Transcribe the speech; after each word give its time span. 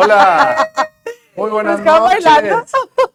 Hola. 0.00 0.70
Muy 1.34 1.50
buenas 1.50 1.80
Nos 1.80 1.82
quedó 1.84 2.08
noches. 2.08 2.24
bailando. 2.24 2.64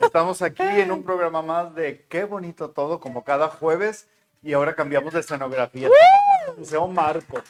Estamos 0.01 0.41
aquí 0.41 0.63
en 0.63 0.91
un 0.91 1.01
programa 1.01 1.41
más 1.41 1.73
de 1.75 2.05
Qué 2.09 2.25
bonito 2.25 2.71
todo, 2.71 2.99
como 2.99 3.23
cada 3.23 3.47
jueves. 3.47 4.09
Y 4.41 4.51
ahora 4.51 4.75
cambiamos 4.75 5.13
de 5.13 5.21
escenografía. 5.21 5.87
Museo 6.57 6.85
Marco. 6.89 7.41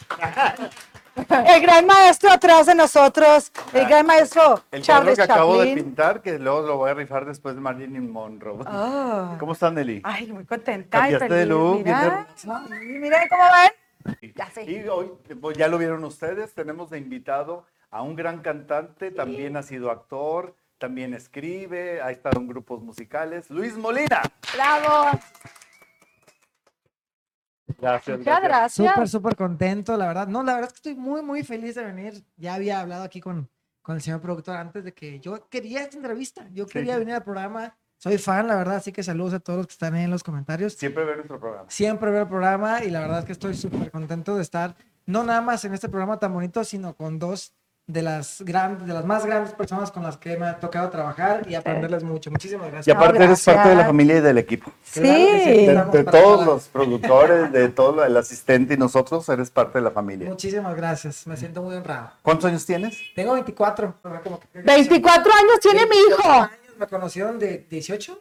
El 1.47 1.61
gran 1.63 1.87
maestro 1.87 2.31
atrás 2.31 2.67
de 2.67 2.75
nosotros, 2.75 3.51
el 3.73 3.87
gran 3.87 4.05
maestro 4.05 4.61
El 4.71 4.83
Charles 4.83 5.15
que 5.15 5.23
acabo 5.23 5.59
de 5.61 5.73
pintar, 5.73 6.21
que 6.21 6.37
luego 6.37 6.61
lo 6.61 6.77
voy 6.77 6.91
a 6.91 6.93
rifar 6.93 7.25
después 7.25 7.55
de 7.55 7.61
Marilyn 7.61 8.11
Monroe. 8.11 8.63
Ah. 8.67 9.35
¿Cómo 9.39 9.53
están, 9.53 9.73
Nelly? 9.73 10.01
Ay, 10.03 10.31
muy 10.31 10.45
contenta 10.45 10.97
y 11.09 11.13
Cambiaste 11.13 11.25
de 11.25 11.41
feliz. 11.41 11.49
look, 11.49 11.83
bien 11.83 11.97
Mira, 11.97 12.99
miren 12.99 13.27
cómo 13.29 13.43
ven. 13.43 14.33
Ya 14.35 14.51
sé. 14.51 14.63
Y 14.63 14.87
hoy, 14.87 15.11
pues 15.41 15.57
ya 15.57 15.67
lo 15.67 15.79
vieron 15.79 16.03
ustedes, 16.03 16.53
tenemos 16.53 16.91
de 16.91 16.99
invitado 16.99 17.65
a 17.93 18.01
un 18.01 18.15
gran 18.15 18.39
cantante, 18.39 19.11
también 19.11 19.55
ha 19.55 19.61
sido 19.61 19.91
actor, 19.91 20.55
también 20.79 21.13
escribe, 21.13 22.01
ha 22.01 22.09
estado 22.09 22.41
en 22.41 22.47
grupos 22.47 22.81
musicales, 22.81 23.51
Luis 23.51 23.77
Molina. 23.77 24.23
Bravo. 24.55 25.19
Gracias. 27.79 28.17
Muchas 28.17 28.41
gracias. 28.41 28.89
Súper, 28.89 29.07
súper 29.07 29.35
contento, 29.35 29.95
la 29.95 30.07
verdad. 30.07 30.27
No, 30.27 30.41
la 30.41 30.55
verdad 30.55 30.69
es 30.69 30.73
que 30.73 30.89
estoy 30.89 30.95
muy, 30.95 31.21
muy 31.21 31.43
feliz 31.43 31.75
de 31.75 31.83
venir. 31.83 32.25
Ya 32.35 32.55
había 32.55 32.79
hablado 32.79 33.03
aquí 33.03 33.21
con, 33.21 33.47
con 33.83 33.95
el 33.95 34.01
señor 34.01 34.21
productor 34.21 34.55
antes 34.55 34.83
de 34.83 34.93
que 34.95 35.19
yo 35.19 35.47
quería 35.49 35.83
esta 35.83 35.97
entrevista. 35.97 36.47
Yo 36.51 36.65
quería 36.65 36.93
sí. 36.93 36.99
venir 36.99 37.13
al 37.13 37.23
programa. 37.23 37.77
Soy 37.97 38.17
fan, 38.17 38.47
la 38.47 38.55
verdad, 38.55 38.77
así 38.77 38.91
que 38.91 39.03
saludos 39.03 39.35
a 39.35 39.39
todos 39.39 39.57
los 39.57 39.67
que 39.67 39.73
están 39.73 39.93
ahí 39.93 40.05
en 40.05 40.09
los 40.09 40.23
comentarios. 40.23 40.73
Siempre 40.73 41.05
ve 41.05 41.15
nuestro 41.15 41.39
programa. 41.39 41.69
Siempre 41.69 42.09
veo 42.09 42.23
el 42.23 42.27
programa 42.27 42.83
y 42.83 42.89
la 42.89 43.01
verdad 43.01 43.19
es 43.19 43.25
que 43.25 43.33
estoy 43.33 43.53
súper 43.53 43.91
contento 43.91 44.35
de 44.35 44.41
estar, 44.41 44.75
no 45.05 45.23
nada 45.23 45.41
más 45.41 45.63
en 45.63 45.75
este 45.75 45.89
programa 45.89 46.17
tan 46.17 46.33
bonito, 46.33 46.63
sino 46.63 46.95
con 46.95 47.19
dos 47.19 47.53
de 47.85 48.01
las, 48.01 48.41
grandes, 48.41 48.87
de 48.87 48.93
las 48.93 49.03
más 49.03 49.25
grandes 49.25 49.53
personas 49.53 49.91
con 49.91 50.03
las 50.03 50.15
que 50.17 50.37
me 50.37 50.45
ha 50.47 50.57
tocado 50.57 50.89
trabajar 50.89 51.45
y 51.49 51.55
aprenderles 51.55 52.03
mucho. 52.03 52.31
Muchísimas 52.31 52.67
Y 52.69 52.71
gracias. 52.71 52.95
aparte 52.95 53.23
eres 53.23 53.43
parte 53.43 53.69
de 53.69 53.75
la 53.75 53.85
familia 53.85 54.17
y 54.17 54.21
del 54.21 54.37
equipo. 54.37 54.71
Claro 54.93 55.09
sí. 55.09 55.41
Sí. 55.43 55.65
De, 55.65 56.03
todos 56.05 56.11
todas. 56.11 56.45
los 56.47 56.67
productores, 56.69 57.51
de 57.51 57.67
todo 57.69 58.05
el 58.05 58.15
asistente 58.15 58.75
y 58.75 58.77
nosotros, 58.77 59.27
eres 59.27 59.49
parte 59.51 59.79
de 59.79 59.83
la 59.83 59.91
familia. 59.91 60.29
Muchísimas 60.29 60.75
gracias, 60.75 61.27
me 61.27 61.35
siento 61.35 61.61
muy 61.61 61.75
honrado. 61.75 62.11
¿Cuántos 62.21 62.45
años 62.45 62.65
tienes? 62.65 62.97
Tengo 63.15 63.33
24. 63.33 63.95
pero 64.01 64.21
como 64.23 64.39
que- 64.39 64.61
24 64.61 65.33
años 65.33 65.59
tiene 65.61 65.81
mi 65.85 65.97
28 65.97 66.21
hijo. 66.21 66.31
años, 66.31 66.49
¿Me 66.79 66.87
conocieron 66.87 67.37
de 67.37 67.67
18? 67.69 68.19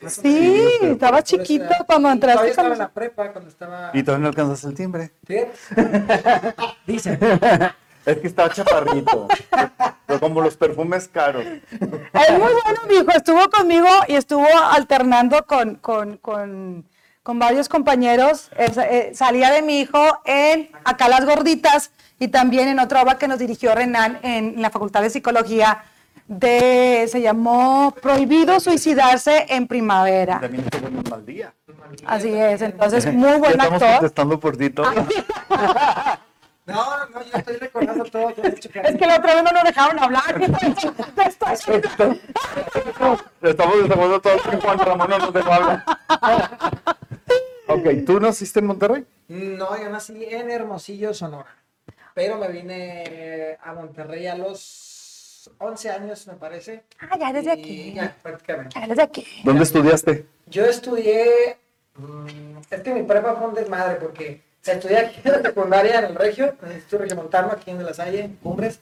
Más 0.00 0.18
o 0.18 0.22
menos. 0.22 0.42
Sí, 0.42 0.78
estaba 0.82 1.22
chiquito 1.22 1.66
cuando 1.86 2.08
Y 2.08 2.12
entraste. 2.12 2.34
Todavía 2.36 2.50
estaba 2.50 2.68
con 2.68 2.72
en 2.74 2.78
la 2.80 2.88
prepa 2.92 3.32
cuando 3.32 3.48
estaba. 3.48 3.90
Y 3.94 4.02
todavía 4.02 4.22
no 4.24 4.28
alcanzas 4.28 4.64
el 4.64 4.74
timbre. 4.74 5.12
Fíjate. 5.24 5.52
Dice. 6.86 7.18
Es 8.06 8.18
que 8.18 8.26
está 8.26 8.50
chaparrito. 8.50 9.28
pero 10.06 10.20
como 10.20 10.40
los 10.40 10.56
perfumes 10.56 11.08
caros. 11.08 11.44
Es 11.44 12.30
muy 12.30 12.38
bueno, 12.38 12.80
mi 12.88 12.94
hijo. 12.96 13.10
Estuvo 13.14 13.48
conmigo 13.50 13.88
y 14.08 14.14
estuvo 14.16 14.46
alternando 14.72 15.46
con, 15.46 15.76
con, 15.76 16.18
con, 16.18 16.84
con 17.22 17.38
varios 17.38 17.68
compañeros. 17.68 18.50
Eh, 18.58 18.70
sa- 18.72 18.86
eh, 18.88 19.12
salía 19.14 19.50
de 19.50 19.62
mi 19.62 19.80
hijo 19.80 19.98
en 20.24 20.70
Acá 20.84 21.08
las 21.08 21.24
Gorditas 21.24 21.90
y 22.18 22.28
también 22.28 22.68
en 22.68 22.78
otra 22.78 23.02
obra 23.02 23.16
que 23.18 23.26
nos 23.28 23.38
dirigió 23.38 23.74
Renan 23.74 24.18
en 24.22 24.60
la 24.60 24.70
Facultad 24.70 25.02
de 25.02 25.10
Psicología. 25.10 25.84
De, 26.26 27.06
se 27.10 27.20
llamó 27.20 27.94
Prohibido 28.00 28.58
suicidarse 28.58 29.44
en 29.50 29.66
primavera. 29.66 30.40
También 30.40 30.64
estuvo 30.64 30.88
en 30.88 30.96
un 30.96 31.04
mal 31.10 31.26
día. 31.26 31.52
Así 32.06 32.28
es, 32.32 32.62
entonces 32.62 33.12
muy 33.12 33.28
Ya 33.32 33.36
buen 33.38 33.50
estamos 33.52 33.72
actor. 33.74 33.90
contestando 33.98 34.40
por 34.40 34.56
ti 34.56 34.70
todo. 34.70 34.86
No, 36.66 37.06
no, 37.10 37.22
yo 37.22 37.30
estoy 37.38 37.56
recordando 37.56 38.04
todo. 38.04 38.28
dicho, 38.28 38.70
Es 38.82 38.96
que 38.96 39.06
la 39.06 39.16
otra 39.16 39.34
vez 39.34 39.44
no 39.44 39.50
nos 39.52 39.64
dejaron 39.64 39.98
hablar. 39.98 40.40
Estamos 43.42 43.82
desacuerdo 43.82 44.20
todos 44.20 44.42
que 44.42 44.56
Juan 44.56 44.78
Ramón 44.78 45.10
no 45.10 45.18
nos 45.18 45.32
dejó 45.34 45.52
hablar. 45.52 45.84
Ok, 47.68 47.86
¿tú 48.06 48.18
naciste 48.20 48.60
en 48.60 48.66
Monterrey? 48.66 49.04
No, 49.28 49.76
yo 49.78 49.90
nací 49.90 50.24
en 50.24 50.50
Hermosillo, 50.50 51.12
Sonora. 51.12 51.54
Pero 52.14 52.38
me 52.38 52.48
vine 52.48 53.58
a 53.62 53.72
Monterrey 53.74 54.26
a 54.26 54.36
los 54.36 55.50
11 55.58 55.90
años, 55.90 56.26
me 56.26 56.34
parece. 56.34 56.84
Ah, 57.00 57.18
ya 57.18 57.32
desde 57.32 57.50
Y 57.56 57.60
aquí. 57.60 57.92
Ya, 57.94 58.16
prácticamente. 58.22 58.80
Ya 58.80 58.86
desde 58.86 59.02
aquí. 59.02 59.26
¿Dónde 59.44 59.64
estudiaste? 59.64 60.26
Yo 60.46 60.64
estudié. 60.64 61.58
mm, 61.96 62.58
Es 62.70 62.80
que 62.82 62.94
mi 62.94 63.02
prepa 63.02 63.34
fue 63.34 63.48
un 63.48 63.54
desmadre 63.54 63.96
porque 63.96 64.40
estudié 64.72 64.98
aquí 64.98 65.20
en 65.24 65.32
la 65.32 65.42
secundaria 65.42 65.98
en 65.98 66.04
el 66.06 66.14
Regio, 66.14 66.54
en 66.62 66.68
el 66.68 66.76
Instituto 66.76 67.02
Regiomontano, 67.02 67.52
aquí 67.52 67.70
en 67.70 67.84
La 67.84 67.94
Salle, 67.94 68.20
en 68.24 68.36
Cumbres. 68.36 68.80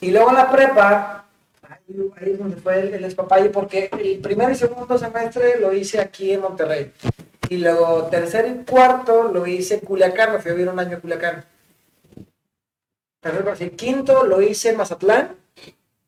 Y 0.00 0.10
luego 0.10 0.30
en 0.30 0.36
la 0.36 0.50
prepa, 0.50 1.26
ahí, 1.68 2.12
es 2.20 2.38
donde 2.38 2.56
fue 2.56 2.80
el, 2.80 2.94
el 2.94 3.02
despapalle, 3.02 3.48
porque 3.50 3.88
el 3.92 4.18
primer 4.18 4.50
y 4.50 4.54
segundo 4.54 4.98
semestre 4.98 5.58
lo 5.58 5.72
hice 5.72 6.00
aquí 6.00 6.32
en 6.32 6.42
Monterrey. 6.42 6.92
Y 7.48 7.58
luego 7.58 8.04
tercer 8.06 8.46
y 8.46 8.64
cuarto 8.64 9.24
lo 9.24 9.46
hice 9.46 9.74
en 9.74 9.80
Culiacán, 9.80 10.32
me 10.32 10.38
fui 10.40 10.50
a 10.50 10.54
vivir 10.54 10.68
un 10.68 10.78
año 10.78 10.94
en 10.94 11.00
Culiacán. 11.00 11.44
Tercer, 13.20 13.42
cuarto, 13.42 13.64
y 13.64 13.70
quinto 13.70 14.24
lo 14.24 14.42
hice 14.42 14.70
en 14.70 14.76
Mazatlán. 14.76 15.36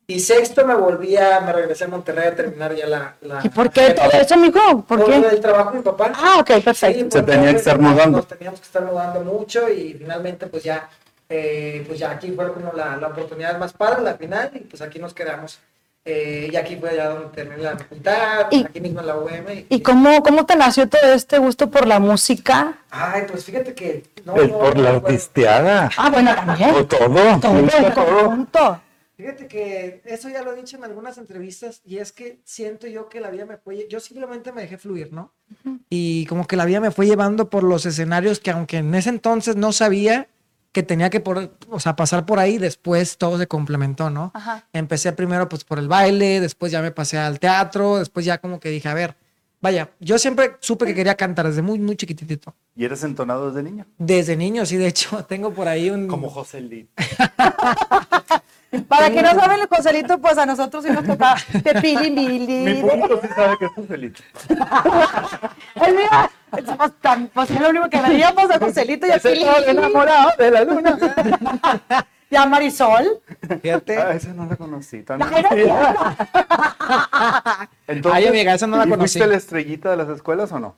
Y 0.09 0.21
sexto 0.21 0.65
me 0.65 0.73
volví 0.73 1.17
a, 1.17 1.41
me 1.41 1.51
regresé 1.51 1.83
a 1.83 1.89
Monterrey 1.89 2.27
a 2.29 2.33
terminar 2.35 2.73
ya 2.73 2.87
la... 2.87 3.15
la 3.19 3.41
¿Y 3.43 3.49
por 3.49 3.69
qué 3.69 3.89
todo 3.91 4.09
eso, 4.11 4.37
mijo? 4.37 4.81
¿Por 4.83 4.99
por 4.99 5.05
qué? 5.05 5.15
el 5.17 5.41
trabajo 5.41 5.71
de 5.71 5.77
mi 5.79 5.83
papá. 5.83 6.13
Ah, 6.15 6.37
ok, 6.39 6.63
perfecto. 6.63 7.03
Sí, 7.03 7.07
Se 7.11 7.23
tenía 7.23 7.51
que 7.51 7.57
estar 7.57 7.77
mudando. 7.77 8.19
Nos 8.19 8.27
teníamos 8.29 8.61
que 8.61 8.65
estar 8.67 8.85
mudando 8.85 9.19
mucho 9.19 9.67
y 9.67 9.95
finalmente 9.95 10.47
pues 10.47 10.63
ya, 10.63 10.87
eh, 11.27 11.83
pues 11.85 11.99
ya 11.99 12.11
aquí 12.11 12.31
fue 12.31 12.53
como 12.53 12.71
la, 12.71 12.95
la 12.95 13.07
oportunidad 13.07 13.59
más 13.59 13.73
padre, 13.73 14.01
la 14.01 14.13
final, 14.13 14.49
y 14.53 14.59
pues 14.59 14.81
aquí 14.81 14.97
nos 14.97 15.13
quedamos. 15.13 15.59
Eh, 16.05 16.47
y 16.53 16.55
aquí 16.55 16.77
fue 16.77 16.95
ya 16.95 17.09
donde 17.09 17.27
terminé 17.35 17.63
la 17.63 17.77
facultad, 17.77 18.47
Y- 18.51 18.63
aquí 18.63 18.79
mismo 18.79 19.01
en 19.01 19.07
la 19.07 19.17
UM. 19.17 19.49
Y, 19.51 19.65
¿Y 19.67 19.81
cómo, 19.81 20.23
cómo 20.23 20.45
te 20.45 20.55
nació 20.55 20.87
todo 20.87 21.11
este 21.11 21.37
gusto 21.37 21.69
por 21.69 21.85
la 21.85 21.99
música? 21.99 22.77
Ay, 22.91 23.23
pues 23.29 23.43
fíjate 23.43 23.73
que... 23.73 24.05
No, 24.23 24.37
Es 24.37 24.49
no, 24.49 24.57
por 24.57 24.77
la 24.77 24.93
no, 24.93 25.01
bueno, 25.01 25.07
artisteada. 25.07 25.89
Ah, 25.97 26.09
bueno, 26.09 26.33
también. 26.33 26.69
O 26.75 26.85
todo. 26.85 27.39
Todo 27.41 27.57
el 27.59 28.47
todo. 28.47 28.86
Fíjate 29.17 29.47
que 29.47 30.03
eso 30.05 30.29
ya 30.29 30.43
lo 30.43 30.53
he 30.53 30.55
dicho 30.55 30.77
en 30.77 30.83
algunas 30.83 31.17
entrevistas 31.17 31.81
y 31.83 31.97
es 31.97 32.11
que 32.11 32.39
siento 32.43 32.85
yo 32.85 33.09
que 33.09 33.19
la 33.19 33.31
vida 33.31 33.47
me 33.47 33.57
fue, 33.57 33.87
yo 33.89 33.99
simplemente 33.99 34.51
me 34.51 34.61
dejé 34.61 34.77
fluir, 34.77 35.11
¿no? 35.11 35.33
Y 35.89 36.27
como 36.27 36.45
que 36.45 36.55
la 36.55 36.65
vida 36.65 36.79
me 36.79 36.91
fue 36.91 37.07
llevando 37.07 37.49
por 37.49 37.63
los 37.63 37.87
escenarios 37.87 38.39
que 38.39 38.51
aunque 38.51 38.77
en 38.77 38.93
ese 38.93 39.09
entonces 39.09 39.55
no 39.55 39.71
sabía 39.71 40.27
que 40.71 40.83
tenía 40.83 41.09
que 41.09 41.19
por, 41.19 41.57
o 41.71 41.79
sea, 41.79 41.95
pasar 41.95 42.27
por 42.27 42.37
ahí, 42.37 42.59
después 42.59 43.17
todo 43.17 43.39
se 43.39 43.47
complementó, 43.47 44.11
¿no? 44.11 44.29
Ajá. 44.35 44.67
Empecé 44.71 45.11
primero 45.13 45.49
pues 45.49 45.63
por 45.63 45.79
el 45.79 45.87
baile, 45.87 46.39
después 46.39 46.71
ya 46.71 46.83
me 46.83 46.91
pasé 46.91 47.17
al 47.17 47.39
teatro, 47.39 47.97
después 47.97 48.23
ya 48.23 48.37
como 48.37 48.59
que 48.59 48.69
dije, 48.69 48.87
a 48.87 48.93
ver, 48.93 49.15
vaya, 49.59 49.89
yo 49.99 50.19
siempre 50.19 50.57
supe 50.59 50.85
que 50.85 50.93
quería 50.93 51.15
cantar 51.15 51.47
desde 51.47 51.63
muy, 51.63 51.79
muy 51.79 51.95
chiquitito. 51.95 52.53
¿Y 52.75 52.85
eres 52.85 53.03
entonado 53.03 53.47
desde 53.47 53.63
niño? 53.67 53.87
Desde 53.97 54.37
niño, 54.37 54.63
sí, 54.67 54.77
de 54.77 54.85
hecho, 54.85 55.25
tengo 55.27 55.51
por 55.51 55.67
ahí 55.67 55.89
un... 55.89 56.07
Como 56.07 56.29
José 56.29 56.61
Lee. 56.61 56.87
Para 58.87 59.09
quien 59.09 59.23
no 59.23 59.31
sabe 59.33 59.55
el 59.61 59.67
Joselito, 59.67 60.17
pues 60.19 60.37
a 60.37 60.45
nosotros 60.45 60.83
sí 60.83 60.91
nos 60.91 61.05
toca 61.05 61.35
de 61.53 61.81
pili 61.81 62.11
Mi 62.11 62.39
mili. 62.39 62.81
público 62.81 63.19
sí 63.21 63.27
sabe 63.33 63.57
que 63.57 63.65
es 63.65 63.71
Joselito. 63.71 64.21
El 65.75 65.95
mío, 65.95 66.09
somos 66.65 66.91
tan, 67.01 67.27
pues 67.27 67.49
es 67.51 67.61
lo 67.61 67.69
único 67.69 67.89
que 67.89 68.01
veíamos 68.01 68.49
a 68.51 68.59
Joselito 68.59 69.07
y 69.07 69.11
a 69.11 69.19
Pili. 69.19 69.45
enamorado 69.67 70.31
de 70.37 70.51
la 70.51 70.63
luna. 70.63 70.97
Y 72.29 72.35
a 72.35 72.45
Marisol. 72.45 73.21
Fíjate. 73.61 73.97
Ah, 73.97 74.11
esa 74.11 74.33
no 74.33 74.45
la 74.47 74.57
conocí. 74.57 74.97
es 74.97 75.05
cierto. 75.05 75.13
Entonces, 77.87 78.21
Ay, 78.21 78.27
amiga, 78.27 78.53
esa 78.53 78.67
no 78.67 78.75
la 78.75 78.85
¿y 78.85 78.89
conocí. 78.89 79.17
¿Fuiste 79.17 79.27
la 79.27 79.37
estrellita 79.37 79.91
de 79.91 79.95
las 79.97 80.09
escuelas 80.09 80.51
o 80.51 80.59
no? 80.59 80.75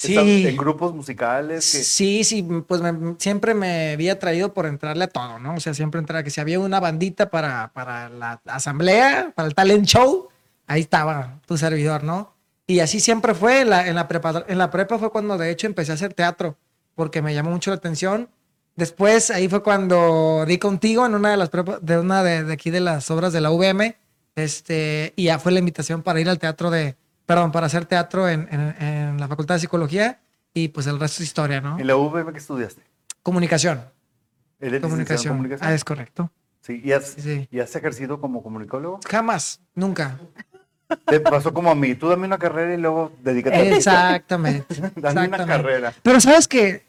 Sí. 0.00 0.16
¿Estás 0.16 0.26
En 0.50 0.56
grupos 0.56 0.94
musicales. 0.94 1.72
que- 1.72 1.84
Sí, 1.84 2.24
sí, 2.24 2.42
pues 2.66 2.80
me- 2.80 3.16
siempre 3.18 3.52
me 3.52 3.92
había 3.92 4.18
traído 4.18 4.54
por 4.54 4.64
entrarle 4.64 5.04
a 5.04 5.08
todo, 5.08 5.38
¿no? 5.38 5.56
O 5.56 5.60
sea, 5.60 5.74
siempre 5.74 6.00
entraba, 6.00 6.22
que 6.22 6.30
si 6.30 6.40
había 6.40 6.58
una 6.58 6.80
bandita 6.80 7.28
para, 7.30 7.70
para 7.74 8.08
la 8.08 8.40
asamblea, 8.46 9.32
para 9.36 9.46
el 9.46 9.54
talent 9.54 9.84
show, 9.84 10.28
ahí 10.66 10.80
estaba 10.80 11.38
tu 11.46 11.58
servidor, 11.58 12.02
¿no? 12.02 12.34
Y 12.66 12.80
así 12.80 12.98
siempre 12.98 13.34
fue, 13.34 13.60
en 13.60 13.68
la, 13.70 13.86
en 13.88 13.94
la, 13.94 14.08
prepa, 14.08 14.46
en 14.48 14.56
la 14.56 14.70
prepa 14.70 14.98
fue 14.98 15.10
cuando 15.10 15.36
de 15.36 15.50
hecho 15.50 15.66
empecé 15.66 15.90
a 15.92 15.96
hacer 15.96 16.14
teatro, 16.14 16.56
porque 16.94 17.20
me 17.20 17.34
llamó 17.34 17.50
mucho 17.50 17.70
la 17.70 17.76
atención. 17.76 18.30
Después 18.76 19.30
ahí 19.30 19.48
fue 19.50 19.62
cuando 19.62 20.44
di 20.46 20.56
contigo 20.56 21.04
en 21.04 21.14
una 21.14 21.30
de 21.32 21.36
las 21.36 21.50
prepa- 21.50 21.78
de 21.80 21.98
una 21.98 22.22
de, 22.22 22.44
de 22.44 22.52
aquí 22.54 22.70
de 22.70 22.80
las 22.80 23.10
obras 23.10 23.34
de 23.34 23.42
la 23.42 23.50
UVM, 23.50 23.96
este, 24.34 25.12
y 25.16 25.24
ya 25.24 25.38
fue 25.38 25.52
la 25.52 25.58
invitación 25.58 26.02
para 26.02 26.20
ir 26.22 26.28
al 26.30 26.38
teatro 26.38 26.70
de, 26.70 26.96
perdón, 27.34 27.52
para 27.52 27.66
hacer 27.66 27.84
teatro 27.86 28.28
en, 28.28 28.48
en- 28.50 28.82
en 28.82 29.20
la 29.20 29.28
Facultad 29.28 29.54
de 29.54 29.60
Psicología 29.60 30.18
y 30.52 30.68
pues 30.68 30.86
el 30.88 30.98
resto 30.98 31.22
es 31.22 31.28
historia, 31.28 31.60
¿no? 31.60 31.78
¿En 31.78 31.86
la 31.86 31.94
UVM 31.96 32.32
qué 32.32 32.38
estudiaste? 32.38 32.82
Comunicación. 33.22 33.82
¿Eres 34.58 34.72
licenciado 34.72 34.76
en 34.76 34.80
Comunicación. 34.90 35.34
comunicación? 35.34 35.70
Ah, 35.70 35.74
es 35.74 35.84
correcto. 35.84 36.30
Sí, 36.60 36.80
¿y 36.84 36.92
has, 36.92 37.06
Sí, 37.10 37.20
sí. 37.22 37.48
y 37.50 37.60
has 37.60 37.74
ejercido 37.76 38.20
como 38.20 38.42
comunicólogo? 38.42 38.98
Jamás, 39.08 39.60
nunca. 39.74 40.18
Te 41.06 41.20
pasó 41.20 41.54
como 41.54 41.70
a 41.70 41.74
mí. 41.76 41.94
Tú 41.94 42.08
dame 42.08 42.26
una 42.26 42.36
carrera 42.38 42.74
y 42.74 42.76
luego 42.76 43.12
dedícate 43.22 43.56
a 43.56 43.76
Exactamente. 43.76 44.74
Dame 44.74 44.90
una 44.96 45.10
exactamente. 45.24 45.46
carrera. 45.46 45.94
Pero 46.02 46.20
sabes 46.20 46.48
que, 46.48 46.84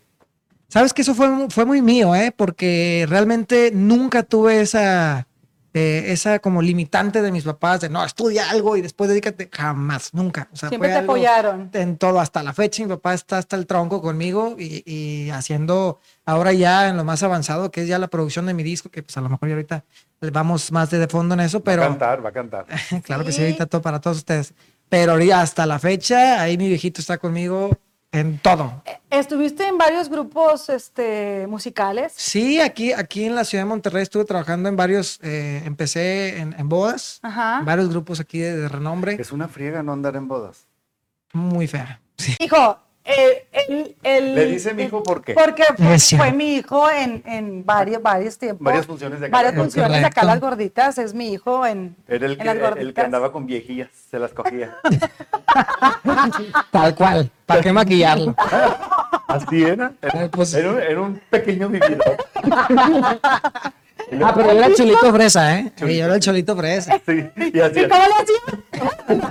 sabes 0.68 0.92
que 0.92 1.04
eso 1.04 1.14
fue, 1.14 1.30
fue 1.52 1.66
muy 1.66 1.82
mío, 1.84 2.16
¿eh? 2.16 2.34
Porque 2.36 3.06
realmente 3.08 3.72
nunca 3.74 4.24
tuve 4.24 4.60
esa, 4.62 5.28
eh, 5.73 6.06
esa 6.07 6.39
como 6.39 6.62
limitante 6.62 7.21
de 7.21 7.31
mis 7.31 7.45
papás 7.45 7.81
de 7.81 7.89
no, 7.89 8.03
estudia 8.03 8.50
algo 8.50 8.75
y 8.75 8.81
después 8.81 9.09
dedícate, 9.09 9.50
jamás, 9.51 10.13
nunca. 10.13 10.50
O 10.51 10.56
sea, 10.56 10.69
Siempre 10.69 10.89
te 10.89 10.97
apoyaron. 10.97 11.69
En 11.73 11.97
todo, 11.97 12.19
hasta 12.19 12.44
la 12.44 12.53
fecha, 12.53 12.83
mi 12.83 12.89
papá 12.89 13.13
está 13.13 13.38
hasta 13.38 13.56
el 13.56 13.65
tronco 13.65 14.01
conmigo 14.01 14.56
y, 14.59 14.83
y 14.85 15.29
haciendo 15.29 16.00
ahora 16.25 16.51
ya 16.51 16.89
en 16.89 16.97
lo 16.97 17.03
más 17.03 17.23
avanzado, 17.23 17.71
que 17.71 17.81
es 17.81 17.88
ya 17.88 18.00
la 18.00 18.07
producción 18.07 18.45
de 18.45 18.53
mi 18.53 18.63
disco, 18.63 18.89
que 18.89 19.01
pues 19.01 19.15
a 19.15 19.21
lo 19.21 19.29
mejor 19.29 19.47
ya 19.47 19.56
ahorita 19.56 19.85
le 20.19 20.31
vamos 20.31 20.71
más 20.71 20.89
de, 20.89 21.00
de 21.00 21.07
fondo 21.07 21.33
en 21.35 21.39
eso, 21.39 21.63
pero 21.63 21.81
Va 21.81 21.88
a 21.88 21.89
cantar, 21.89 22.25
va 22.25 22.29
a 22.29 22.33
cantar. 22.33 22.65
claro 23.03 23.23
que 23.23 23.31
sí, 23.31 23.41
ahorita 23.41 23.65
todo 23.65 23.81
para 23.81 24.01
todos 24.01 24.18
ustedes. 24.18 24.53
Pero 24.89 25.15
hasta 25.33 25.65
la 25.65 25.79
fecha, 25.79 26.41
ahí 26.41 26.57
mi 26.57 26.68
viejito 26.68 27.00
está 27.00 27.18
conmigo 27.18 27.71
en 28.12 28.38
todo. 28.40 28.84
¿Estuviste 29.10 29.66
en 29.68 29.78
varios 29.78 30.10
grupos 30.10 30.69
este, 30.69 31.46
musicales? 31.48 32.13
Sí, 32.16 32.60
aquí, 32.60 32.92
aquí 32.94 33.25
en 33.25 33.36
la 33.36 33.44
ciudad 33.46 33.63
de 33.63 33.69
Monterrey 33.69 34.04
estuve 34.04 34.25
trabajando 34.25 34.68
en 34.69 34.75
varios, 34.75 35.19
eh, 35.24 35.62
empecé 35.66 36.40
en, 36.40 36.54
en 36.58 36.68
bodas, 36.69 37.19
Ajá. 37.22 37.62
varios 37.63 37.90
grupos 37.90 38.19
aquí 38.19 38.40
de, 38.40 38.56
de 38.58 38.68
renombre, 38.69 39.16
Es 39.19 39.31
una 39.31 39.48
friega 39.48 39.81
no 39.84 39.94
andar 39.94 40.16
en 40.16 40.28
bodas. 40.28 40.68
muy 41.34 41.68
fea. 41.68 42.02
Sí. 42.18 42.36
Hijo, 42.40 42.78
el, 43.03 43.31
el, 43.51 43.95
el- 44.03 44.36
Le 44.36 44.45
dice 44.45 44.74
mi 44.74 44.83
hijo 44.83 45.01
por 45.03 45.24
qué. 45.24 45.33
Porque 45.33 45.63
fue, 46.18 46.31
mi 46.31 46.56
hijo 46.56 46.89
en, 46.89 47.24
en 47.25 47.65
varios, 47.65 48.01
varios 48.01 48.38
tiempos. 48.38 48.63
Varias 48.63 48.86
funciones 48.86 49.19
de 49.19 49.25
acá. 49.27 49.38
Varias 49.38 49.53
Es 49.53 49.59
funciones 49.59 50.00
de 50.01 50.06
acá 50.06 50.24
las 50.24 50.39
gorditas. 50.39 50.98
Es 50.98 51.13
mi 51.13 51.33
hijo 51.33 51.65
en, 51.65 51.95
Era 52.07 52.25
el 52.27 52.33
en 52.33 52.38
que, 52.39 52.44
las 52.45 52.77
el 52.77 52.94
que 52.94 53.01
andaba 53.01 53.31
con 53.31 53.45
viejillas, 53.45 53.89
se 54.09 54.19
las 54.19 54.31
cogía. 54.33 54.77
Tal 56.71 56.95
cual, 56.95 57.30
¿para 57.45 57.62
qué 57.62 57.71
maquillarlo? 57.74 58.36
Así 59.27 59.63
era. 59.63 59.94
Era, 60.01 60.27
pues- 60.30 60.54
era 60.54 60.71
un, 60.71 60.80
era 60.80 61.01
un 61.01 61.21
pequeño 61.30 61.69
vividor. 61.69 62.18
Ah, 64.24 64.33
pero 64.36 64.51
yo 64.51 64.57
era 64.57 64.68
el 64.68 64.75
cholito 64.75 65.13
fresa, 65.13 65.57
¿eh? 65.59 65.71
Sí, 65.75 65.98
yo 65.98 66.06
era 66.06 66.15
el 66.15 66.19
cholito 66.19 66.56
fresa. 66.56 67.00
Sí, 67.06 67.30
y 67.36 67.57
¿Y 67.57 67.62
hacía, 67.62 67.88
cómo 67.89 68.01
le 68.06 68.13
hacía? 68.13 69.21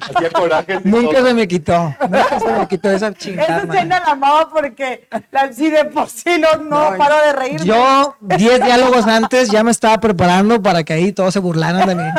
hacía 0.00 0.30
corajes. 0.30 0.80
y 0.84 0.88
Nunca 0.88 1.18
todo. 1.18 1.26
se 1.26 1.34
me 1.34 1.48
quitó, 1.48 1.94
nunca 2.00 2.40
se 2.40 2.52
me 2.52 2.68
quitó 2.68 2.90
esa 2.90 3.12
chingada. 3.14 3.58
Esa 3.58 3.66
escena 3.72 4.00
la 4.04 4.12
amaba 4.12 4.48
porque 4.48 5.08
la, 5.30 5.52
si 5.52 5.70
de 5.70 5.84
por 5.86 6.08
sí 6.08 6.38
no, 6.40 6.62
no, 6.62 6.90
No, 6.92 6.96
paro 6.98 7.16
de 7.26 7.32
reírme. 7.32 7.66
Yo, 7.66 8.16
10 8.20 8.64
diálogos 8.64 9.06
antes, 9.06 9.50
ya 9.50 9.62
me 9.62 9.70
estaba 9.70 9.98
preparando 9.98 10.60
para 10.62 10.82
que 10.84 10.92
ahí 10.92 11.12
todos 11.12 11.32
se 11.34 11.40
burlaran 11.40 11.86
de 11.88 11.94
mí. 11.94 12.10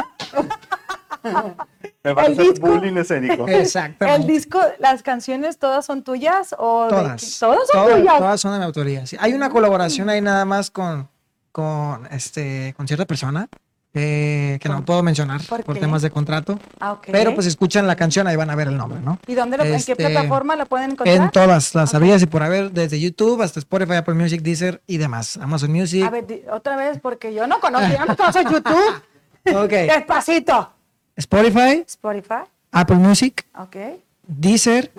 Me 2.03 2.13
va 2.13 2.21
a 2.21 2.25
el 2.27 2.33
hacer 2.33 2.49
disco. 2.51 2.67
bullying 2.67 2.95
escénico. 2.97 3.47
El 3.47 3.55
Exactamente. 3.61 4.31
disco, 4.31 4.61
las 4.79 5.03
canciones, 5.03 5.57
¿todas 5.57 5.85
son 5.85 6.03
tuyas? 6.03 6.55
O 6.57 6.83
de- 6.85 6.89
Todas. 6.89 7.37
todas 7.39 7.59
son 7.67 7.81
todas, 7.83 7.97
tuyas. 7.99 8.17
todas 8.17 8.41
son 8.41 8.51
de 8.53 8.59
mi 8.59 8.65
autoría. 8.65 9.05
sí. 9.05 9.17
Hay 9.19 9.33
una 9.33 9.49
colaboración 9.49 10.09
ahí 10.09 10.21
nada 10.21 10.45
más 10.45 10.71
con, 10.71 11.09
con, 11.57 12.05
este, 12.11 12.75
con 12.77 12.87
cierta 12.87 13.07
persona 13.07 13.49
eh, 13.95 14.59
que 14.61 14.69
no 14.69 14.85
puedo 14.85 15.01
mencionar 15.01 15.41
¿Por 15.65 15.79
temas 15.79 16.03
de 16.03 16.11
contrato. 16.11 16.59
Ah. 16.79 17.01
Pero 17.11 17.33
pues 17.33 17.47
escuchan 17.47 17.87
la 17.87 17.95
canción 17.95 18.27
ahí 18.27 18.35
van 18.35 18.51
a 18.51 18.55
ver 18.55 18.67
el 18.67 18.77
nombre, 18.77 18.99
¿no? 18.99 19.17
¿Y 19.25 19.33
dónde 19.33 19.57
lo, 19.57 19.63
en 19.63 19.73
este, 19.73 19.95
qué 19.95 19.95
plataforma 19.95 20.55
la 20.55 20.65
pueden 20.65 20.91
encontrar? 20.91 21.17
En 21.17 21.31
todas 21.31 21.73
las 21.73 21.89
sabías 21.89 22.21
y 22.21 22.27
por 22.27 22.43
haber, 22.43 22.71
desde 22.71 22.99
YouTube 22.99 23.41
hasta 23.41 23.59
Spotify, 23.59 23.95
Apple 23.95 24.13
Music, 24.13 24.43
Deezer 24.43 24.83
y 24.85 24.97
demás. 24.97 25.37
Amazon 25.37 25.71
Music. 25.71 26.03
A 26.05 26.11
ver, 26.11 26.43
otra 26.51 26.75
vez, 26.75 26.99
porque 27.01 27.33
yo 27.33 27.47
no 27.47 27.59
conozco, 27.59 27.87
yo 27.87 28.05
no 28.05 28.15
conozco 28.17 28.41
YouTube. 28.43 29.01
Ok. 29.55 29.71
Despacito. 29.71 30.73
Spotify, 31.15 31.83
Spotify, 31.87 32.43
Apple 32.71 32.97
Music, 32.97 33.47
ok. 33.57 33.75
Deezer, 34.27 34.91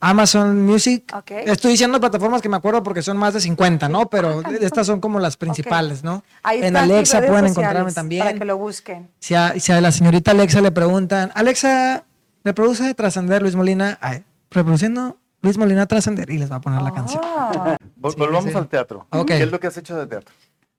Amazon 0.00 0.62
Music. 0.64 1.12
Ok. 1.16 1.30
Estoy 1.30 1.72
diciendo 1.72 1.98
plataformas 2.00 2.42
que 2.42 2.48
me 2.48 2.56
acuerdo 2.56 2.82
porque 2.82 3.02
son 3.02 3.16
más 3.16 3.34
de 3.34 3.40
50, 3.40 3.88
¿no? 3.88 4.08
Pero 4.10 4.42
estas 4.60 4.86
son 4.86 5.00
como 5.00 5.18
las 5.20 5.36
principales, 5.36 6.04
¿no? 6.04 6.22
Ahí 6.42 6.62
en 6.62 6.76
Alexa 6.76 7.18
pueden 7.18 7.48
sociales 7.48 7.50
encontrarme 7.52 7.82
Para 7.84 7.94
también. 7.94 8.38
que 8.38 8.44
lo 8.44 8.58
busquen. 8.58 9.10
Si 9.18 9.34
a, 9.34 9.58
si 9.58 9.72
a 9.72 9.80
la 9.80 9.90
señorita 9.92 10.32
Alexa 10.32 10.60
le 10.60 10.70
preguntan, 10.70 11.32
Alexa, 11.34 12.04
reproduce 12.44 12.92
Trascender 12.94 13.40
Luis 13.42 13.56
Molina, 13.56 13.98
Ay, 14.00 14.22
reproduciendo 14.50 15.16
Luis 15.40 15.56
Molina 15.58 15.86
Trascender 15.86 16.28
y 16.30 16.38
les 16.38 16.50
va 16.52 16.56
a 16.56 16.60
poner 16.60 16.82
la 16.82 16.92
canción. 16.92 17.22
Ah, 17.24 17.76
Vol- 18.00 18.10
Sí, 18.12 18.18
Volvamos 18.18 18.50
sí. 18.52 18.56
al 18.56 18.68
teatro. 18.68 19.06
¿Qué 19.26 19.42
es 19.42 19.50
lo 19.50 19.58
que 19.58 19.66
has 19.68 19.76
hecho 19.76 19.96
de 19.96 20.06
teatro? 20.06 20.34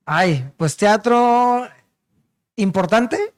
Ay, 0.06 0.50
pues 0.58 0.78
teatro 0.78 1.68
importante. 2.56 3.34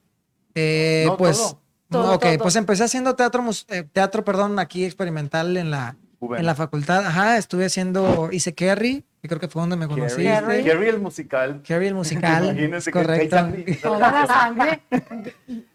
Eh, 0.55 1.05
No, 1.07 1.17
pues, 1.17 1.37
todo. 1.37 1.59
Todo, 1.89 2.13
ok, 2.15 2.21
todo. 2.23 2.37
pues 2.39 2.55
empecé 2.55 2.83
haciendo 2.83 3.15
teatro, 3.15 3.43
eh, 3.69 3.83
teatro, 3.91 4.23
perdón, 4.23 4.59
aquí 4.59 4.85
experimental 4.85 5.57
en 5.57 5.71
la, 5.71 5.95
Juven. 6.19 6.39
en 6.41 6.45
la 6.45 6.55
facultad. 6.55 7.05
Ajá, 7.05 7.37
estuve 7.37 7.65
haciendo, 7.65 8.29
hice 8.31 8.53
Carrie, 8.53 9.03
que 9.21 9.27
creo 9.27 9.39
que 9.39 9.47
fue 9.47 9.61
donde 9.61 9.75
me 9.75 9.87
conociste. 9.87 10.23
Carrie. 10.25 10.63
Carrie 10.63 10.89
el 10.89 10.99
musical. 10.99 11.61
Carrie 11.67 11.87
el 11.89 11.95
musical, 11.95 12.43
Imagínense 12.45 12.91
que 12.91 13.75
toda 13.81 14.11
la 14.11 14.27
sangre. 14.27 14.81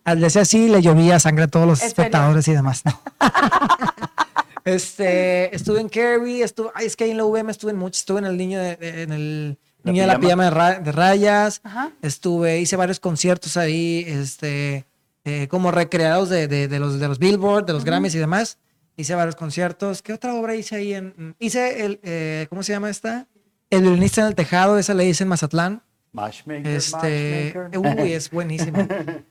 Al 0.05 0.21
decir 0.21 0.41
así, 0.43 0.69
le 0.69 0.81
llovía 0.83 1.19
sangre 1.19 1.45
a 1.45 1.49
todos 1.49 1.67
los 1.67 1.83
espectadores 1.83 2.47
y 2.49 2.53
demás. 2.53 2.83
¿no? 2.85 3.01
este, 4.65 5.55
estuve 5.55 5.81
en 5.81 5.89
Carrie, 5.89 6.43
estuve, 6.43 6.71
ay, 6.75 6.87
es 6.87 6.97
que 6.97 7.05
ahí 7.05 7.11
en 7.11 7.17
la 7.19 7.25
UVM 7.25 7.51
estuve 7.51 7.73
en 7.73 7.79
mucho, 7.79 7.99
estuve 7.99 8.21
en 8.21 8.27
el 8.27 8.37
niño 8.37 8.61
de, 8.61 8.77
de- 8.77 9.03
en 9.03 9.13
el 9.13 9.59
La 9.83 9.93
niño 9.93 10.03
de 10.03 10.07
la 10.07 10.19
pijama. 10.19 10.21
pijama 10.21 10.45
de, 10.45 10.51
ra- 10.51 10.79
de 10.81 10.93
rayas, 10.93 11.61
Ajá. 11.65 11.91
estuve, 12.03 12.61
hice 12.61 12.77
varios 12.77 13.01
conciertos 13.01 13.57
ahí, 13.57 14.05
este, 14.07 14.87
eh, 15.25 15.49
como 15.49 15.71
recreados 15.71 16.29
de, 16.29 16.49
de- 16.49 16.69
de 16.69 16.79
los, 16.79 16.99
de 17.01 17.09
los 17.09 17.19
Billboard, 17.19 17.65
de 17.67 17.73
los 17.73 17.85
Grammys 17.85 18.15
y 18.15 18.19
demás. 18.19 18.59
Hice 18.97 19.15
varios 19.15 19.35
conciertos. 19.37 20.03
¿Qué 20.03 20.13
otra 20.13 20.35
obra 20.35 20.55
hice 20.55 20.77
ahí? 20.77 20.95
En, 20.95 21.35
hice 21.39 21.85
el, 21.85 22.01
eh, 22.03 22.47
¿cómo 22.49 22.63
se 22.63 22.73
llama 22.73 22.91
esta? 22.91 23.27
El 23.71 23.83
violinista 23.83 24.21
en 24.21 24.29
el 24.29 24.35
tejado, 24.35 24.79
esa 24.79 24.95
la 24.95 25.03
hice 25.05 25.25
en 25.25 25.29
Mazatlán. 25.29 25.83
Matchmaker, 26.13 26.67
Este, 26.69 27.53
matchmaker. 27.57 28.03
uy, 28.05 28.13
es 28.13 28.31
buenísimo. 28.31 28.87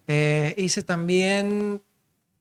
Eh, 0.08 0.54
hice 0.58 0.84
también, 0.84 1.82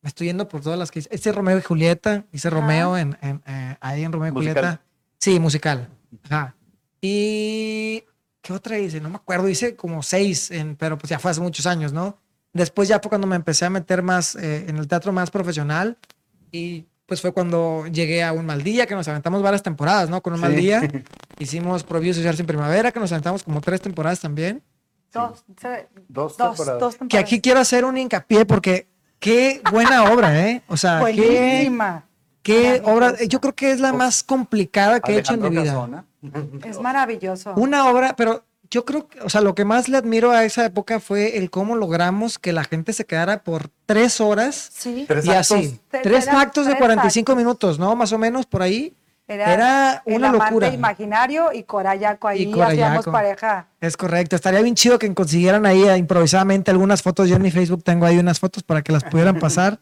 me 0.01 0.09
estoy 0.09 0.27
yendo 0.29 0.49
por 0.49 0.63
todas 0.63 0.77
las 0.79 0.91
que 0.91 0.99
hice. 0.99 1.09
Hice 1.15 1.31
Romeo 1.31 1.59
y 1.59 1.63
Julieta, 1.63 2.25
hice. 2.33 2.51
Romeo 2.51 2.97
en, 2.99 3.17
en, 3.23 3.41
eh, 3.47 3.77
ahí 3.81 4.03
en 4.03 4.11
Romeo 4.13 4.31
y 4.31 4.33
Musical. 4.33 4.55
Julieta. 4.65 4.83
Sí, 5.19 5.39
musical. 5.39 5.89
Ajá. 6.25 6.57
Y, 7.01 8.05
¿qué 8.41 8.53
otra 8.53 8.79
hice? 8.79 9.01
No 9.01 9.11
me 9.11 9.17
acuerdo, 9.17 9.49
hice 9.49 9.77
como 9.77 10.03
seis, 10.03 10.51
en, 10.51 10.75
pero 10.77 10.99
pues 10.99 11.11
ya 11.11 11.19
fue 11.19 11.31
hace 11.31 11.41
muchos 11.41 11.67
años, 11.67 11.93
¿no? 11.93 12.19
Después 12.53 12.89
ya 12.89 13.01
fue 13.01 13.09
cuando 13.09 13.27
me 13.27 13.37
empecé 13.37 13.65
a 13.65 13.71
meter 13.71 14.03
más 14.03 14.35
eh, 14.37 14.67
en 14.69 14.77
el 14.77 14.87
teatro 14.89 15.13
más 15.13 15.31
profesional 15.31 15.97
y 16.51 16.87
pues 17.07 17.21
fue 17.21 17.33
cuando 17.33 17.87
llegué 17.87 18.23
a 18.23 18.33
Un 18.33 18.47
Mal 18.47 18.63
Día, 18.63 18.87
que 18.87 18.95
nos 18.95 19.09
aventamos 19.09 19.43
varias 19.43 19.63
temporadas, 19.63 20.09
¿no? 20.11 20.23
Con 20.23 20.35
Un 20.35 20.41
Mal 20.41 20.53
Sí. 20.55 20.61
Día. 20.61 20.83
Hicimos 21.39 21.83
Prohibido 21.85 22.13
Asociarse 22.13 22.43
en 22.43 22.47
Primavera, 22.47 22.93
que 22.93 23.01
nos 23.01 23.11
aventamos 23.13 23.43
como 23.43 23.61
tres 23.61 23.81
temporadas 23.81 24.21
también. 24.21 24.63
Dos, 25.13 25.45
se- 25.61 25.89
Dos 26.09 26.37
dos, 26.37 26.57
temporadas. 26.57 26.81
dos 26.81 26.97
Que 27.09 27.19
aquí 27.19 27.41
quiero 27.41 27.61
hacer 27.61 27.85
un 27.85 27.97
hincapié 27.99 28.47
porque 28.47 28.87
qué 29.19 29.61
buena 29.71 30.05
obra, 30.13 30.49
¿eh? 30.49 30.63
O 30.69 30.77
sea, 30.77 30.99
qué, 30.99 31.13
Buenísima. 31.17 32.07
qué 32.43 32.81
obra. 32.85 33.07
Maravillosa. 33.07 33.25
Yo 33.29 33.41
creo 33.41 33.55
que 33.55 33.73
es 33.73 33.81
la 33.81 33.93
más 33.93 34.23
complicada 34.23 35.01
que 35.01 35.13
he 35.15 35.19
hecho 35.19 35.35
en 35.35 35.43
mi 35.43 35.49
vida. 35.51 35.65
Casona. 35.65 36.05
Es 36.65 36.81
maravilloso. 36.81 37.53
Una 37.57 37.89
obra, 37.91 38.15
pero 38.17 38.45
yo 38.73 38.85
creo 38.87 39.07
que, 39.07 39.21
o 39.21 39.29
sea, 39.29 39.41
lo 39.43 39.55
que 39.55 39.65
más 39.65 39.89
le 39.89 39.99
admiro 39.99 40.33
a 40.33 40.45
esa 40.45 40.65
época 40.65 40.99
fue 40.99 41.37
el 41.37 41.51
cómo 41.51 41.77
logramos 41.77 42.39
que 42.39 42.53
la 42.53 42.65
gente 42.65 42.93
se 42.93 43.05
quedara 43.05 43.43
por 43.45 43.69
tres 43.87 44.21
horas 44.21 44.71
Sí. 44.73 45.05
Tres 45.07 45.27
y 45.27 45.31
actos. 45.31 45.53
así. 45.53 45.81
Tres 46.03 46.27
actos 46.27 46.65
de 46.67 46.73
tres 46.73 46.81
45 46.81 47.33
actos. 47.33 47.37
minutos, 47.37 47.79
¿no? 47.79 47.95
Más 47.95 48.13
o 48.13 48.19
menos 48.19 48.47
por 48.47 48.63
ahí. 48.63 48.95
Era, 49.29 49.53
Era 49.55 50.03
el 50.05 50.17
una 50.17 50.29
amante 50.31 50.47
locura. 50.51 50.69
imaginario 50.69 51.53
y 51.53 51.63
Corayaco 51.63 52.27
ahí 52.29 52.51
Corayaco. 52.51 52.73
hacíamos 52.73 53.05
pareja. 53.07 53.69
Es 53.81 53.97
correcto. 53.97 54.37
Estaría 54.37 54.61
bien 54.63 54.75
chido 54.75 54.99
que 54.99 55.13
consiguieran 55.15 55.65
ahí 55.65 55.83
eh, 55.85 55.97
improvisadamente 55.97 56.71
algunas 56.71 57.03
fotos. 57.03 57.29
Yo 57.29 57.37
en 57.37 57.43
mi 57.43 57.51
Facebook 57.51 57.85
tengo 57.85 58.05
ahí 58.05 58.19
unas 58.19 58.41
fotos 58.41 58.63
para 58.65 58.83
que 58.83 58.91
las 58.93 59.05
pudieran 59.05 59.39
pasar. 59.39 59.79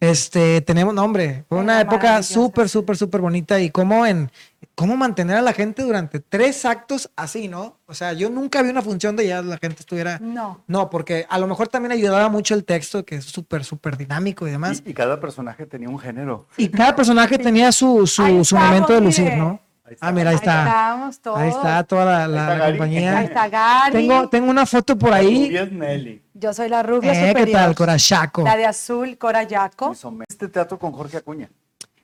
Este, 0.00 0.60
tenemos, 0.60 0.92
no, 0.94 1.02
hombre, 1.02 1.44
fue 1.48 1.58
una 1.58 1.80
época 1.80 2.22
súper, 2.22 2.68
súper, 2.68 2.96
súper 2.96 3.20
bonita 3.20 3.58
y 3.60 3.70
cómo 3.70 4.04
en, 4.04 4.30
cómo 4.74 4.96
mantener 4.96 5.36
a 5.36 5.40
la 5.42 5.52
gente 5.52 5.82
durante 5.82 6.20
tres 6.20 6.64
actos 6.66 7.10
así, 7.16 7.48
¿no? 7.48 7.78
O 7.86 7.94
sea, 7.94 8.12
yo 8.12 8.28
nunca 8.28 8.60
vi 8.62 8.68
una 8.70 8.82
función 8.82 9.16
de 9.16 9.26
ya 9.26 9.40
la 9.40 9.56
gente 9.56 9.76
estuviera, 9.80 10.18
No. 10.20 10.62
no, 10.66 10.90
porque 10.90 11.26
a 11.30 11.38
lo 11.38 11.46
mejor 11.46 11.68
también 11.68 11.92
ayudaba 11.92 12.28
mucho 12.28 12.54
el 12.54 12.64
texto, 12.64 13.04
que 13.04 13.16
es 13.16 13.24
súper, 13.24 13.64
súper 13.64 13.96
dinámico 13.96 14.46
y 14.46 14.50
demás. 14.50 14.82
Y, 14.84 14.90
y 14.90 14.94
cada 14.94 15.20
personaje 15.20 15.64
tenía 15.64 15.88
un 15.88 15.98
género. 15.98 16.48
Y 16.58 16.68
cada 16.68 16.94
personaje 16.94 17.38
tenía 17.38 17.72
su, 17.72 18.06
su, 18.06 18.22
Ahí 18.22 18.44
su 18.44 18.56
momento 18.56 18.92
de 18.92 19.00
lucir, 19.00 19.24
mire. 19.24 19.36
¿no? 19.36 19.60
Ahí 19.86 19.94
está. 19.94 20.06
Ah, 20.08 20.12
mira, 20.12 20.30
ahí 20.30 20.36
está. 20.36 20.64
estábamos 20.66 21.20
todos. 21.20 21.38
Ahí 21.38 21.48
está 21.50 21.84
toda 21.84 22.04
la, 22.04 22.26
la- 22.28 22.46
Ahí 22.46 22.52
está 22.52 22.58
la 22.58 22.70
compañía. 22.70 23.18
Ahí 23.18 23.24
está 23.26 23.48
Gary. 23.48 23.92
Tengo, 23.92 24.28
tengo 24.28 24.50
una 24.50 24.66
foto 24.66 24.98
por 24.98 25.12
ahí. 25.14 25.48
Nelly. 25.70 26.20
Yo 26.34 26.52
soy 26.52 26.68
la 26.68 26.82
rubia 26.82 27.12
Eh, 27.12 27.28
superior. 27.28 27.46
¿Qué 27.46 27.52
tal, 27.52 27.74
Corachaco? 27.76 28.42
La 28.42 28.56
de 28.56 28.66
azul, 28.66 29.16
Corayaco. 29.16 29.94
Este 30.28 30.48
teatro 30.48 30.78
con 30.78 30.92
Jorge 30.92 31.18
Acuña. 31.18 31.48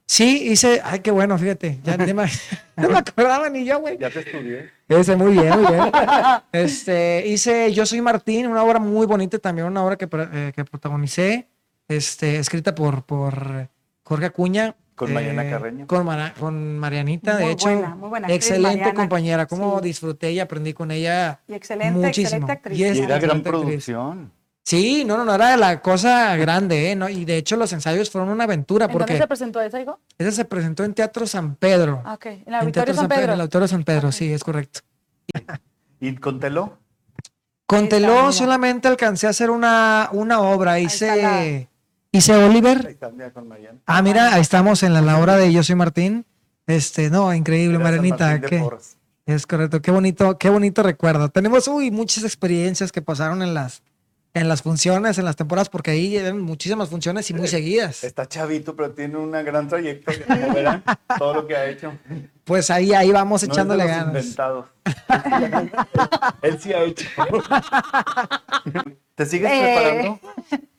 Sí, 0.07 0.49
hice. 0.51 0.81
Ay, 0.85 1.01
qué 1.01 1.11
bueno, 1.11 1.37
fíjate. 1.37 1.81
Ya 1.83 1.97
ni 1.97 2.15
me, 2.15 2.27
no 2.77 2.89
me 2.89 2.99
acordaba 2.99 3.49
ni 3.49 3.65
yo, 3.65 3.81
güey. 3.81 3.99
Ya 3.99 4.09
te 4.11 4.21
estudié. 4.21 4.71
Ese, 4.89 5.17
muy 5.17 5.33
bien, 5.33 5.61
muy 5.61 5.71
bien. 5.73 5.91
Este, 6.53 7.25
hice 7.27 7.73
Yo 7.73 7.85
soy 7.87 8.01
Martín, 8.01 8.47
una 8.47 8.63
obra 8.63 8.79
muy 8.79 9.07
bonita 9.07 9.39
también, 9.39 9.67
una 9.67 9.85
obra 9.85 9.97
que, 9.97 10.09
eh, 10.13 10.53
que 10.55 10.65
protagonicé, 10.65 11.49
este, 11.89 12.39
escrita 12.39 12.75
por, 12.75 13.05
por 13.05 13.69
Jorge 14.05 14.27
Acuña. 14.27 14.75
Con 15.01 15.15
Mariana 15.15 15.47
Eh, 15.47 15.51
Carreño. 15.51 15.87
Con, 15.87 16.05
Mara- 16.05 16.35
con 16.39 16.79
Marianita, 16.79 17.37
de 17.37 17.45
Muy 17.45 17.53
hecho. 17.55 17.71
buena, 17.71 17.95
muy 17.95 18.09
buena 18.11 18.27
actriz, 18.27 18.37
excelente 18.37 18.77
Mariana. 18.77 18.95
compañera. 18.95 19.47
Cómo 19.47 19.79
Sí. 19.79 19.85
disfruté 19.85 20.33
y 20.33 20.41
aprendí 20.41 20.75
con 20.75 20.91
ella 20.91 21.41
Y 21.49 21.55
excelente, 21.55 21.99
muchísimo. 21.99 22.27
excelente 22.27 22.53
actriz. 22.53 22.79
Y 22.79 22.85
es 22.85 22.97
Y 22.99 23.01
era 23.01 23.19
gran 23.19 23.39
actriz. 23.39 23.43
producción. 23.51 24.33
Sí, 24.63 25.05
no, 25.07 25.17
no, 25.17 25.25
no 25.25 25.35
era 25.35 25.57
la 25.57 25.81
cosa 25.81 26.37
grande, 26.37 26.93
¿eh? 26.93 26.97
¿no? 26.97 27.09
Y 27.09 27.25
de 27.25 27.39
hecho 27.39 27.57
los 27.57 27.73
ensayos 27.73 28.11
fueron 28.11 28.29
una 28.29 28.45
aventura 28.45 28.85
¿En 28.85 28.91
dónde 28.93 29.05
porque 29.07 29.19
se 29.19 29.27
presentó 29.27 29.61
esa, 29.63 29.81
hijo? 29.81 29.99
ese 30.19 30.33
se 30.33 30.45
presentó 30.45 30.85
en 30.85 30.93
Teatro 30.93 31.27
San 31.27 31.57
Pedro. 31.57 32.03
Ah, 32.05 32.13
ok. 32.15 32.27
En 32.27 32.33
el 32.33 32.43
en 32.47 32.55
Auditorio 32.57 32.73
Teatro 32.73 32.95
San 32.95 33.09
Pedro, 33.09 33.21
Pedro. 33.21 33.33
En 33.33 33.35
el 33.37 33.41
Auditorio 33.41 33.69
San 33.69 33.85
Pedro, 33.85 34.13
sí, 34.13 34.31
es 34.33 34.45
correcto. 34.45 34.81
¿Y 35.99 36.15
con 36.17 36.39
Teló? 36.41 36.77
Con 37.67 37.89
Teló 37.89 38.33
solamente 38.33 38.87
alcancé 38.87 39.27
a 39.27 39.31
hacer 39.31 39.49
una, 39.51 40.11
una 40.13 40.41
obra, 40.43 40.79
está 40.79 41.17
la- 41.17 41.47
hice, 41.47 41.69
hice 42.13 42.35
Oliver. 42.35 42.97
Ah, 43.87 44.03
mira, 44.03 44.35
ahí 44.35 44.41
estamos 44.41 44.83
en 44.83 44.93
la, 44.95 45.01
la 45.01 45.19
obra 45.19 45.37
de 45.37 45.53
Yo 45.53 45.63
soy 45.63 45.75
Martín. 45.75 46.27
Este, 46.67 47.11
no, 47.11 47.33
increíble, 47.35 47.79
que- 48.49 48.59
Porres. 48.59 48.97
Es 49.27 49.47
correcto, 49.47 49.81
qué 49.81 49.91
bonito, 49.93 50.39
qué 50.39 50.51
bonito 50.51 50.83
recuerdo. 50.83 51.29
Tenemos 51.29 51.69
uy, 51.69 51.91
muchas 51.93 52.25
experiencias 52.25 52.91
que 52.91 53.01
pasaron 53.03 53.43
en 53.43 53.55
las, 53.55 53.83
en 54.33 54.49
las 54.49 54.63
funciones, 54.63 55.19
en 55.19 55.25
las 55.25 55.37
temporadas, 55.37 55.69
porque 55.69 55.91
ahí 55.91 56.17
eran 56.17 56.41
muchísimas 56.41 56.89
funciones 56.89 57.29
y 57.31 57.35
muy 57.35 57.49
seguidas. 57.49 58.05
Está 58.05 58.27
chavito, 58.27 58.77
pero 58.77 58.93
tiene 58.93 59.17
una 59.17 59.43
gran 59.43 59.69
trayectoria. 59.69 60.27
Como 60.27 60.55
verán, 60.55 60.85
todo 61.19 61.35
lo 61.35 61.47
que 61.47 61.57
ha 61.57 61.67
hecho. 61.67 61.93
Pues 62.45 62.71
ahí, 62.71 62.93
ahí 62.93 63.11
vamos 63.11 63.43
No 63.43 63.45
es 63.45 63.49
de 63.49 63.53
echándole 63.55 63.85
los 63.85 63.93
ganas. 63.93 64.37
Él 66.43 66.61
sí 66.61 66.73
ha 66.73 66.83
hecho. 66.83 67.09
¿Te 69.15 69.27
sigues 69.27 69.51
Eh, 69.51 69.75
preparando? 69.77 70.21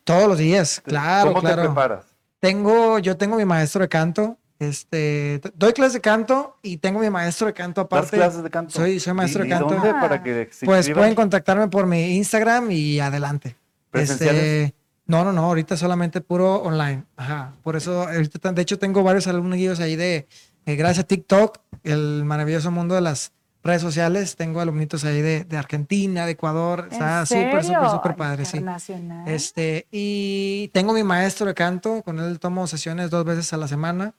Todos 0.04 0.28
los 0.28 0.38
días, 0.38 0.80
claro, 0.80 1.32
¿Cómo 1.32 1.48
te 1.48 1.54
preparas? 1.54 2.06
Tengo, 2.40 2.98
yo 2.98 3.16
tengo 3.16 3.36
mi 3.36 3.44
maestro 3.44 3.82
de 3.82 3.88
canto, 3.88 4.36
este, 4.68 5.40
doy 5.54 5.72
clases 5.72 5.94
de 5.94 6.00
canto 6.00 6.56
y 6.62 6.76
tengo 6.78 7.00
mi 7.00 7.10
maestro 7.10 7.46
de 7.46 7.52
canto 7.52 7.80
¿Das 7.82 7.86
aparte. 7.86 8.16
clases 8.16 8.42
de 8.42 8.50
canto? 8.50 8.72
Soy, 8.72 9.00
soy 9.00 9.12
maestro 9.14 9.44
¿Y- 9.44 9.48
de 9.48 9.54
y 9.54 9.58
canto. 9.58 9.74
dónde 9.74 9.90
para 9.92 10.22
que 10.22 10.48
se 10.52 10.66
Pues 10.66 10.90
pueden 10.90 11.14
contactarme 11.14 11.68
por 11.68 11.86
mi 11.86 12.16
Instagram 12.16 12.70
y 12.70 13.00
adelante. 13.00 13.56
¿Presenciales? 13.90 14.42
Este, 14.42 14.74
no, 15.06 15.24
no, 15.24 15.32
no, 15.32 15.42
ahorita 15.44 15.76
solamente 15.76 16.20
puro 16.20 16.56
online. 16.62 17.04
Ajá. 17.16 17.52
Por 17.62 17.76
eso, 17.76 18.02
ahorita, 18.08 18.52
de 18.52 18.62
hecho, 18.62 18.78
tengo 18.78 19.02
varios 19.02 19.26
alumnos 19.26 19.80
ahí 19.80 19.96
de, 19.96 20.26
eh, 20.64 20.76
gracias 20.76 21.04
a 21.04 21.06
TikTok, 21.06 21.58
el 21.84 22.24
maravilloso 22.24 22.70
mundo 22.70 22.94
de 22.94 23.00
las 23.02 23.32
redes 23.64 23.82
sociales. 23.82 24.36
Tengo 24.36 24.60
alumnitos 24.60 25.04
ahí 25.04 25.20
de, 25.20 25.44
de 25.44 25.56
Argentina, 25.58 26.24
de 26.24 26.32
Ecuador. 26.32 26.86
¿En 26.86 26.92
Está 26.92 27.26
súper, 27.26 27.64
súper, 27.64 27.90
súper 27.90 28.16
padre, 28.16 28.44
sí. 28.44 28.58
Internacional. 28.58 29.28
Este, 29.28 29.86
y 29.90 30.68
tengo 30.72 30.92
mi 30.94 31.02
maestro 31.02 31.46
de 31.46 31.54
canto, 31.54 32.02
con 32.02 32.18
él 32.18 32.38
tomo 32.38 32.66
sesiones 32.66 33.10
dos 33.10 33.24
veces 33.24 33.52
a 33.52 33.56
la 33.56 33.68
semana. 33.68 34.14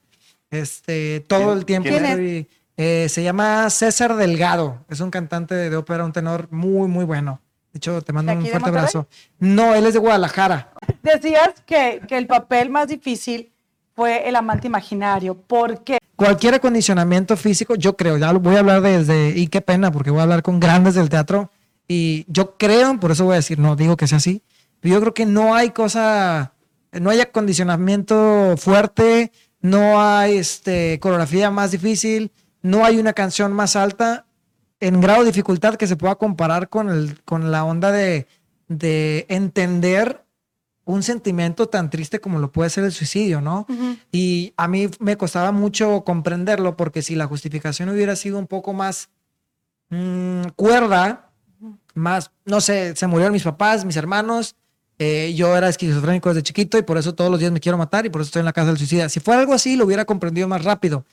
Este, 0.53 1.21
todo 1.27 1.39
¿Quién- 1.47 1.57
el 1.57 1.65
tiempo 1.65 1.89
quién 1.89 2.05
es? 2.05 2.11
estoy- 2.11 2.49
eh, 2.77 3.07
se 3.09 3.23
llama 3.23 3.69
César 3.69 4.15
Delgado, 4.15 4.83
es 4.89 4.99
un 4.99 5.09
cantante 5.11 5.53
de 5.55 5.75
ópera, 5.75 6.05
un 6.05 6.11
tenor 6.13 6.47
muy, 6.51 6.87
muy 6.87 7.05
bueno. 7.05 7.39
De 7.71 7.77
hecho, 7.77 8.01
te 8.01 8.13
mando 8.13 8.31
¿De 8.31 8.37
un 8.37 8.43
de 8.43 8.49
fuerte 8.51 8.69
abrazo. 8.69 9.07
No, 9.39 9.73
él 9.73 9.85
es 9.87 9.93
de 9.93 9.99
Guadalajara. 9.99 10.71
Decías 11.01 11.49
que, 11.65 12.01
que 12.07 12.17
el 12.17 12.27
papel 12.27 12.69
más 12.69 12.87
difícil 12.87 13.51
fue 13.95 14.27
el 14.29 14.35
amante 14.35 14.67
imaginario. 14.67 15.35
¿Por 15.35 15.83
qué? 15.83 15.97
Cualquier 16.15 16.53
acondicionamiento 16.55 17.35
físico, 17.35 17.73
yo 17.75 17.97
creo, 17.97 18.17
ya 18.17 18.31
lo 18.31 18.39
voy 18.39 18.55
a 18.55 18.59
hablar 18.59 18.81
desde, 18.81 19.29
y 19.35 19.47
qué 19.47 19.61
pena, 19.61 19.91
porque 19.91 20.11
voy 20.11 20.19
a 20.19 20.23
hablar 20.23 20.43
con 20.43 20.59
grandes 20.59 20.93
del 20.93 21.09
teatro, 21.09 21.49
y 21.87 22.25
yo 22.27 22.55
creo, 22.57 22.99
por 22.99 23.11
eso 23.11 23.25
voy 23.25 23.33
a 23.33 23.37
decir, 23.37 23.57
no 23.57 23.75
digo 23.75 23.97
que 23.97 24.07
sea 24.07 24.17
así, 24.19 24.43
pero 24.79 24.93
yo 24.95 25.01
creo 25.01 25.13
que 25.15 25.25
no 25.25 25.55
hay 25.55 25.71
cosa, 25.71 26.53
no 26.91 27.09
hay 27.09 27.21
acondicionamiento 27.21 28.55
fuerte, 28.57 29.31
no 29.63 30.01
hay 30.01 30.37
este, 30.37 30.99
coreografía 30.99 31.49
más 31.49 31.71
difícil, 31.71 32.31
no 32.61 32.85
hay 32.85 32.99
una 32.99 33.13
canción 33.13 33.53
más 33.53 33.75
alta 33.75 34.25
en 34.79 34.99
grado 34.99 35.21
de 35.21 35.27
dificultad 35.27 35.75
que 35.75 35.87
se 35.87 35.95
pueda 35.95 36.15
comparar 36.15 36.67
con, 36.67 36.89
el, 36.89 37.21
con 37.23 37.49
la 37.49 37.63
onda 37.63 37.91
de, 37.91 38.27
de 38.67 39.25
entender 39.29 40.25
un 40.83 41.01
sentimiento 41.01 41.69
tan 41.69 41.89
triste 41.89 42.19
como 42.19 42.39
lo 42.39 42.51
puede 42.51 42.69
ser 42.69 42.83
el 42.83 42.91
suicidio, 42.91 43.39
¿no? 43.39 43.65
Y 44.11 44.53
a 44.57 44.67
mí 44.67 44.89
me 44.99 45.15
costaba 45.15 45.53
mucho 45.53 46.03
comprenderlo 46.03 46.75
porque 46.75 47.01
si 47.01 47.15
la 47.15 47.25
justificación 47.25 47.87
hubiera 47.87 48.17
sido 48.17 48.37
un 48.37 48.47
poco 48.47 48.73
más 48.73 49.09
mm, 49.89 50.47
cuerda, 50.57 51.31
más, 51.93 52.31
no 52.43 52.59
sé, 52.59 52.97
se 52.97 53.07
murieron 53.07 53.31
mis 53.31 53.43
papás, 53.43 53.85
mis 53.85 53.95
hermanos, 53.95 54.57
eh, 54.99 55.33
yo 55.35 55.55
era 55.55 55.69
esquizofrénico 55.69 56.29
desde 56.29 56.43
chiquito 56.43 56.77
y 56.77 56.83
por 56.83 56.97
eso 56.97 57.13
todos 57.13 57.31
los 57.31 57.39
días 57.39 57.51
me 57.51 57.59
quiero 57.59 57.77
matar 57.77 58.05
y 58.05 58.09
por 58.09 58.21
eso 58.21 58.27
estoy 58.27 58.41
en 58.41 58.45
la 58.45 58.53
casa 58.53 58.67
del 58.67 58.77
suicida. 58.77 59.09
Si 59.09 59.19
fuera 59.19 59.41
algo 59.41 59.53
así, 59.53 59.75
lo 59.75 59.85
hubiera 59.85 60.05
comprendido 60.05 60.47
más 60.47 60.63
rápido. 60.63 61.05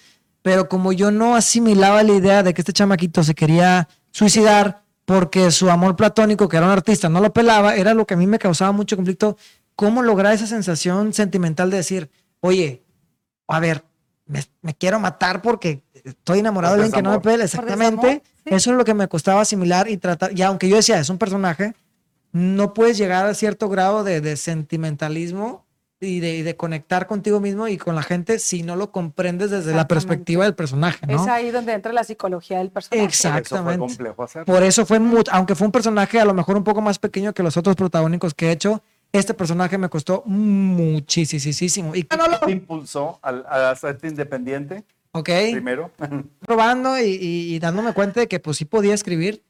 Pero 0.42 0.68
como 0.68 0.92
yo 0.92 1.10
no 1.10 1.36
asimilaba 1.36 2.02
la 2.02 2.12
idea 2.12 2.42
de 2.42 2.54
que 2.54 2.62
este 2.62 2.72
chamaquito 2.72 3.22
se 3.22 3.34
quería 3.34 3.88
suicidar 4.10 4.82
porque 5.04 5.50
su 5.50 5.70
amor 5.70 5.96
platónico, 5.96 6.48
que 6.48 6.56
era 6.56 6.66
un 6.66 6.72
artista, 6.72 7.08
no 7.08 7.20
lo 7.20 7.32
pelaba, 7.32 7.74
era 7.74 7.94
lo 7.94 8.06
que 8.06 8.14
a 8.14 8.16
mí 8.16 8.26
me 8.26 8.38
causaba 8.38 8.72
mucho 8.72 8.96
conflicto. 8.96 9.36
¿Cómo 9.74 10.02
lograr 10.02 10.34
esa 10.34 10.46
sensación 10.46 11.12
sentimental 11.12 11.70
de 11.70 11.78
decir, 11.78 12.10
oye, 12.40 12.84
a 13.48 13.60
ver, 13.60 13.84
me, 14.26 14.44
me 14.62 14.74
quiero 14.74 15.00
matar 15.00 15.42
porque 15.42 15.82
estoy 16.04 16.38
enamorado 16.38 16.74
de 16.74 16.78
Por 16.78 16.84
alguien 16.84 17.02
que 17.02 17.02
no 17.02 17.10
me 17.16 17.20
pela? 17.20 17.44
Exactamente. 17.44 18.22
sí. 18.44 18.54
Eso 18.54 18.70
es 18.70 18.76
lo 18.76 18.84
que 18.84 18.94
me 18.94 19.08
costaba 19.08 19.40
asimilar 19.40 19.88
y 19.88 19.96
tratar. 19.96 20.36
Y 20.36 20.42
aunque 20.42 20.68
yo 20.68 20.76
decía, 20.76 20.98
es 20.98 21.10
un 21.10 21.18
personaje, 21.18 21.74
no 22.32 22.74
puedes 22.74 22.96
llegar 22.98 23.26
a 23.26 23.34
cierto 23.34 23.68
grado 23.68 24.04
de, 24.04 24.20
de 24.20 24.36
sentimentalismo 24.36 25.66
y 26.02 26.20
de, 26.20 26.36
y 26.36 26.42
de 26.42 26.56
conectar 26.56 27.06
contigo 27.06 27.40
mismo 27.40 27.68
y 27.68 27.76
con 27.76 27.94
la 27.94 28.02
gente 28.02 28.38
si 28.38 28.62
no 28.62 28.74
lo 28.74 28.90
comprendes 28.90 29.50
desde 29.50 29.66
la 29.72 29.82
Exactamente. 29.82 29.94
perspectiva 30.08 30.44
del 30.44 30.54
personaje, 30.54 31.06
¿no? 31.06 31.22
Es 31.22 31.28
ahí 31.28 31.50
donde 31.50 31.74
entra 31.74 31.92
la 31.92 32.04
psicología 32.04 32.58
del 32.58 32.70
personaje. 32.70 33.04
Exacto. 33.04 33.38
Eso 33.56 33.62
fue 33.64 33.72
Exactamente. 33.74 33.96
complejo 33.96 34.22
hacer. 34.22 34.44
Por 34.46 34.62
eso 34.62 34.86
fue, 34.86 34.98
aunque 35.30 35.54
fue 35.54 35.66
un 35.66 35.72
personaje 35.72 36.18
a 36.18 36.24
lo 36.24 36.32
mejor 36.32 36.56
un 36.56 36.64
poco 36.64 36.80
más 36.80 36.98
pequeño 36.98 37.34
que 37.34 37.42
los 37.42 37.56
otros 37.58 37.76
protagónicos 37.76 38.32
que 38.32 38.48
he 38.48 38.52
hecho, 38.52 38.82
este 39.12 39.34
personaje 39.34 39.76
me 39.76 39.88
costó 39.90 40.22
muchísimo. 40.24 41.94
Y 41.94 42.04
¿Qué 42.04 42.16
te 42.46 42.52
impulsó 42.52 43.18
al- 43.22 43.44
a, 43.48 43.70
hacerte 43.70 44.08
independiente 44.08 44.84
ok, 45.12 45.28
primero? 45.52 45.90
probando 46.40 46.98
y, 46.98 47.02
y- 47.20 47.54
y 47.54 47.58
dándome 47.58 47.92
cuenta 47.92 48.20
de 48.20 48.28
que 48.28 48.40
pues 48.40 48.56
sí 48.56 48.64
podía 48.64 48.94
escribir, 48.94 49.42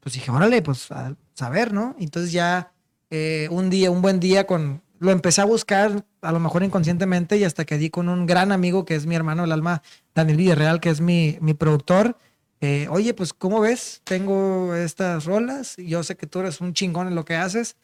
pues 0.00 0.14
dije, 0.14 0.30
órale, 0.30 0.62
pues 0.62 0.90
a 0.92 1.14
saber, 1.38 1.72
¿no? 1.72 1.94
Entonces 1.98 2.32
ya 2.32 2.72
eh, 3.10 3.48
un 3.50 3.70
día, 3.70 3.90
un 3.90 4.02
buen 4.02 4.20
día 4.20 4.46
con, 4.46 4.82
lo 4.98 5.12
empecé 5.12 5.40
a 5.40 5.44
buscar 5.44 6.04
a 6.20 6.32
lo 6.32 6.40
mejor 6.40 6.64
inconscientemente 6.64 7.36
y 7.36 7.44
hasta 7.44 7.64
que 7.64 7.78
di 7.78 7.90
con 7.90 8.08
un 8.08 8.26
gran 8.26 8.50
amigo 8.50 8.84
que 8.84 8.96
es 8.96 9.06
mi 9.06 9.14
hermano 9.14 9.42
del 9.42 9.52
alma, 9.52 9.82
Daniel 10.14 10.36
Villarreal, 10.36 10.80
que 10.80 10.90
es 10.90 11.00
mi, 11.00 11.38
mi 11.40 11.54
productor. 11.54 12.18
eh, 12.60 12.88
Oye, 12.90 13.14
pues, 13.14 13.32
¿cómo 13.32 13.60
ves? 13.60 14.00
Tengo 14.04 14.74
estas 14.74 15.24
rolas. 15.24 15.76
Yo 15.76 16.02
sé 16.02 16.16
que 16.16 16.26
tú 16.26 16.40
eres 16.40 16.60
un 16.60 16.74
chingón 16.74 17.06
en 17.06 17.14
lo 17.14 17.24
que 17.24 17.36
haces. 17.36 17.76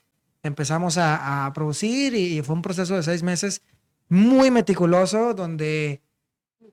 Empezamos 0.42 0.98
a, 0.98 1.50
producir 1.54 2.14
y 2.14 2.42
fue 2.42 2.56
un 2.56 2.62
proceso 2.62 2.96
de 2.96 3.02
seis 3.02 3.22
meses 3.22 3.62
muy 4.08 4.50
meticuloso 4.50 5.32
donde 5.32 6.02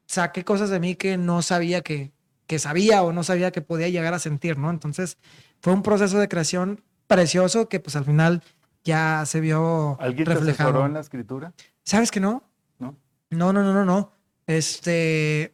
saqué 0.08 0.44
cosas 0.44 0.70
de 0.72 0.80
mí 0.80 0.96
que 0.96 1.16
no 1.18 1.42
sabía 1.42 1.82
que, 1.82 2.12
que 2.48 2.60
sabía 2.60 3.04
o 3.04 3.14
no 3.14 3.24
sabía 3.24 3.52
que 3.52 3.62
podía 3.62 3.88
llegar 3.88 4.14
a 4.14 4.20
sentir, 4.20 4.58
¿no? 4.58 4.70
Entonces 4.72 5.18
fue 5.62 5.74
un 5.74 5.84
proceso 5.84 6.18
de 6.20 6.27
creación 6.27 6.82
precioso 7.08 7.70
que 7.70 7.80
pues 7.80 7.96
al 7.96 8.06
final 8.06 8.41
ya 8.84 9.24
se 9.25 9.39
vio 9.41 9.98
¿Alguien 10.01 10.25
te 10.25 10.32
asesoró 10.32 10.46
reflejado. 10.48 10.86
en 10.86 10.94
la 10.94 11.00
escritura? 11.01 11.53
¿Sabes 11.84 12.10
que 12.12 12.20
no? 12.20 12.44
¿No? 12.80 12.96
No, 13.30 13.53
no, 13.53 13.63
no, 13.63 13.74
no, 13.74 13.86
no. 13.86 14.12
Este. 14.48 15.53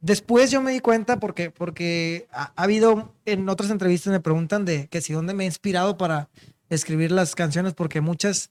Después 0.00 0.50
yo 0.50 0.60
me 0.60 0.72
di 0.72 0.80
cuenta 0.80 1.18
porque, 1.18 1.50
porque 1.50 2.26
ha, 2.30 2.52
ha 2.56 2.62
habido 2.62 3.14
en 3.24 3.48
otras 3.48 3.70
entrevistas 3.70 4.12
me 4.12 4.20
preguntan 4.20 4.64
de 4.66 4.86
que 4.88 5.00
si 5.00 5.14
dónde 5.14 5.32
me 5.32 5.44
he 5.44 5.46
inspirado 5.46 5.96
para 5.96 6.28
escribir 6.68 7.10
las 7.10 7.34
canciones, 7.34 7.72
porque 7.72 8.00
muchas 8.02 8.50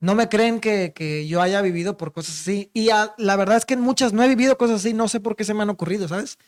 no 0.00 0.14
me 0.14 0.28
creen 0.30 0.60
que, 0.60 0.92
que 0.94 1.26
yo 1.28 1.42
haya 1.42 1.60
vivido 1.60 1.96
por 1.98 2.12
cosas 2.12 2.40
así. 2.40 2.70
Y 2.72 2.88
a- 2.90 3.14
la 3.18 3.36
verdad 3.36 3.56
es 3.58 3.66
que 3.66 3.74
en 3.74 3.80
muchas 3.80 4.12
no 4.14 4.22
he 4.22 4.28
vivido 4.28 4.56
cosas 4.56 4.80
así, 4.80 4.94
no 4.94 5.08
sé 5.08 5.20
por 5.20 5.36
qué 5.36 5.44
se 5.44 5.52
me 5.54 5.62
han 5.62 5.70
ocurrido, 5.70 6.08
¿sabes? 6.08 6.38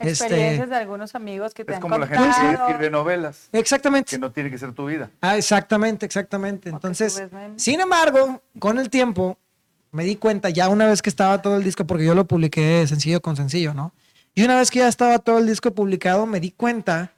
Este, 0.00 0.24
Experiencias 0.24 0.70
de 0.70 0.76
algunos 0.76 1.14
amigos 1.14 1.52
que 1.54 1.64
te 1.64 1.72
Es 1.72 1.76
han 1.76 1.82
como 1.82 1.98
la 1.98 2.06
gente 2.06 2.24
que 2.40 2.52
escribe 2.52 2.90
novelas, 2.90 3.48
exactamente. 3.52 4.10
que 4.10 4.18
no 4.18 4.32
tiene 4.32 4.50
que 4.50 4.58
ser 4.58 4.72
tu 4.72 4.86
vida. 4.86 5.10
Ah, 5.20 5.36
exactamente, 5.36 6.06
exactamente. 6.06 6.70
Entonces, 6.70 7.22
sin 7.56 7.80
embargo, 7.80 8.42
con 8.58 8.78
el 8.78 8.88
tiempo 8.88 9.36
me 9.92 10.04
di 10.04 10.16
cuenta, 10.16 10.48
ya 10.50 10.68
una 10.68 10.86
vez 10.86 11.02
que 11.02 11.10
estaba 11.10 11.42
todo 11.42 11.56
el 11.56 11.64
disco, 11.64 11.86
porque 11.86 12.04
yo 12.06 12.14
lo 12.14 12.24
publiqué 12.26 12.86
sencillo 12.86 13.20
con 13.20 13.36
sencillo, 13.36 13.74
¿no? 13.74 13.92
Y 14.34 14.42
una 14.44 14.56
vez 14.56 14.70
que 14.70 14.78
ya 14.78 14.88
estaba 14.88 15.18
todo 15.18 15.38
el 15.38 15.46
disco 15.46 15.72
publicado, 15.74 16.24
me 16.26 16.40
di 16.40 16.52
cuenta 16.52 17.12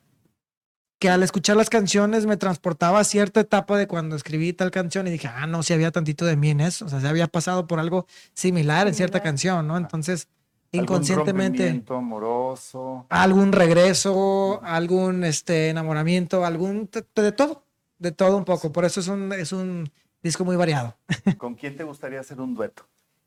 que 0.99 1.11
al 1.11 1.23
escuchar 1.23 1.57
las 1.57 1.69
canciones 1.69 2.27
me 2.27 2.37
transportaba 2.37 3.01
a 3.01 3.05
cierta 3.05 3.41
etapa 3.41 3.77
de 3.77 3.87
cuando 3.89 4.15
escribí 4.17 4.53
tal 4.53 4.71
canción 4.71 5.07
y 5.07 5.11
dije, 5.11 5.29
ah, 5.29 5.47
no, 5.47 5.63
si 5.63 5.73
había 5.73 5.91
tantito 5.91 6.25
de 6.25 6.37
mí 6.37 6.51
en 6.51 6.61
eso, 6.61 6.87
o 6.87 6.89
sea, 6.89 7.01
se 7.01 7.09
había 7.09 7.27
pasado 7.27 7.67
por 7.67 7.79
algo 7.81 8.07
similar 8.35 8.87
en 8.89 8.95
cierta 8.95 9.19
Similar. 9.19 9.23
canción, 9.33 9.67
¿no? 9.69 9.77
Entonces, 9.77 10.29
inconscientemente 10.73 11.63
rompimiento 11.65 11.97
amoroso. 11.97 13.07
algún 13.11 13.53
regreso, 13.53 14.61
algún 14.65 15.25
este 15.25 15.69
enamoramiento, 15.69 16.45
algún 16.45 16.89
de, 17.15 17.33
todo, 17.33 17.65
de 17.99 18.13
todo 18.13 18.37
un 18.37 18.45
poco. 18.45 18.73
Por 18.73 18.85
eso 18.85 19.01
es 19.01 19.09
un, 19.09 19.33
es 19.33 19.53
un 19.53 19.91
disco 20.23 20.45
muy 20.45 20.57
variado. 20.57 20.97
¿Con 21.39 21.55
quién 21.55 21.77
te 21.77 21.85
gustaría 21.85 22.21
hacer 22.21 22.41
un 22.41 22.55
dueto? 22.55 22.87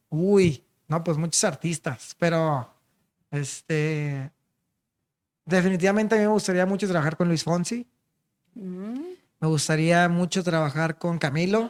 Uy, 0.10 0.64
No, 0.88 1.04
pues 1.04 1.18
muchos 1.18 1.44
artistas, 1.44 2.16
pero 2.20 2.70
este 3.32 4.32
definitivamente 5.46 6.16
a 6.16 6.18
mí 6.18 6.24
me 6.24 6.32
gustaría 6.32 6.66
mucho 6.66 6.88
trabajar 6.88 7.16
con 7.16 7.28
Luis 7.28 7.44
Fonsi. 7.44 7.88
Mm. 8.56 9.00
Me 9.40 9.48
gustaría 9.48 10.10
mucho 10.10 10.44
trabajar 10.44 10.98
con 10.98 11.20
Camilo. 11.20 11.70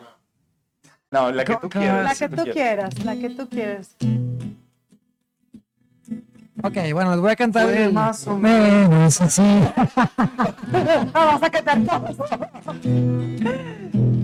No, 1.11 1.31
la 1.31 1.43
que 1.43 1.55
tú 1.57 1.69
quieras. 1.69 2.19
La 2.19 2.27
que 2.27 2.35
tú 2.35 2.43
quieras, 2.51 3.05
la 3.05 3.15
que 3.15 3.29
tú 3.29 3.49
quieras. 3.49 3.95
Ok, 6.65 6.77
bueno, 6.93 7.11
les 7.11 7.19
voy 7.19 7.31
a 7.31 7.35
cantar 7.35 7.69
el- 7.69 7.93
más 7.93 8.25
o 8.27 8.37
menos 8.37 9.21
así. 9.21 9.41
Vas 11.13 11.43
a 11.43 11.49
cantar. 11.51 11.79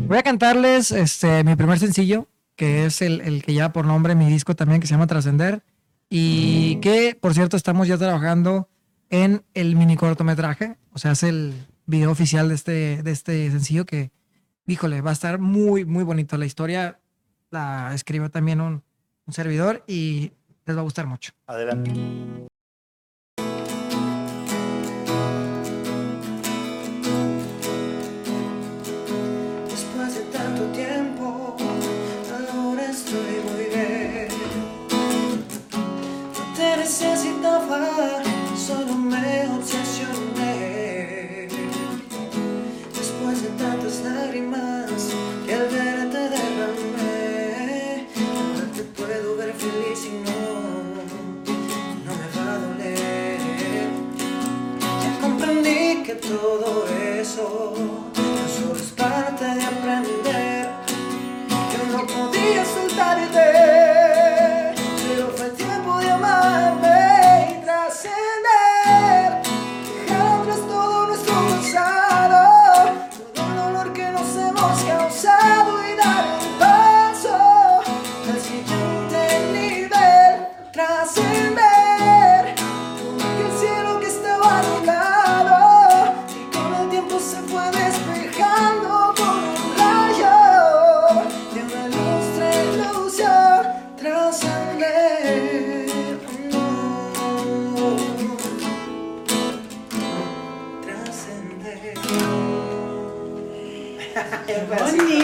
Voy 0.07 0.17
a 0.17 0.24
cantarles 0.24 0.91
este, 0.91 1.43
mi 1.43 1.55
primer 1.55 1.77
sencillo, 1.79 2.27
que 2.55 2.86
es 2.86 3.01
el, 3.01 3.21
el 3.21 3.43
que 3.43 3.53
lleva 3.53 3.71
por 3.71 3.86
nombre 3.86 4.15
mi 4.15 4.25
disco 4.27 4.55
también, 4.55 4.81
que 4.81 4.88
se 4.88 4.93
llama 4.95 5.07
Trascender. 5.07 5.63
Y 6.10 6.77
que, 6.77 7.15
por 7.19 7.33
cierto, 7.33 7.55
estamos 7.57 7.88
ya 7.88 7.98
trabajando 7.98 8.67
en 9.10 9.43
el 9.53 9.75
mini 9.75 9.95
cortometraje. 9.95 10.77
O 10.93 10.98
sea, 11.00 11.12
es 11.12 11.24
el 11.24 11.53
video 11.86 12.12
oficial 12.12 12.50
de 12.50 12.55
este, 12.55 13.03
de 13.03 13.12
este 13.12 13.50
sencillo 13.51 13.86
que, 13.86 14.12
híjole, 14.67 15.01
va 15.01 15.12
a 15.12 15.13
estar 15.13 15.39
muy, 15.39 15.86
muy 15.86 16.03
bonito. 16.03 16.38
La 16.38 16.45
historia 16.45 17.00
la 17.51 17.91
escribió 17.93 18.29
también 18.31 18.60
un, 18.62 18.83
un 19.27 19.33
servidor 19.33 19.83
y 19.88 20.31
les 20.65 20.75
va 20.75 20.81
a 20.81 20.83
gustar 20.83 21.05
mucho. 21.07 21.31
Adelante. 21.47 21.91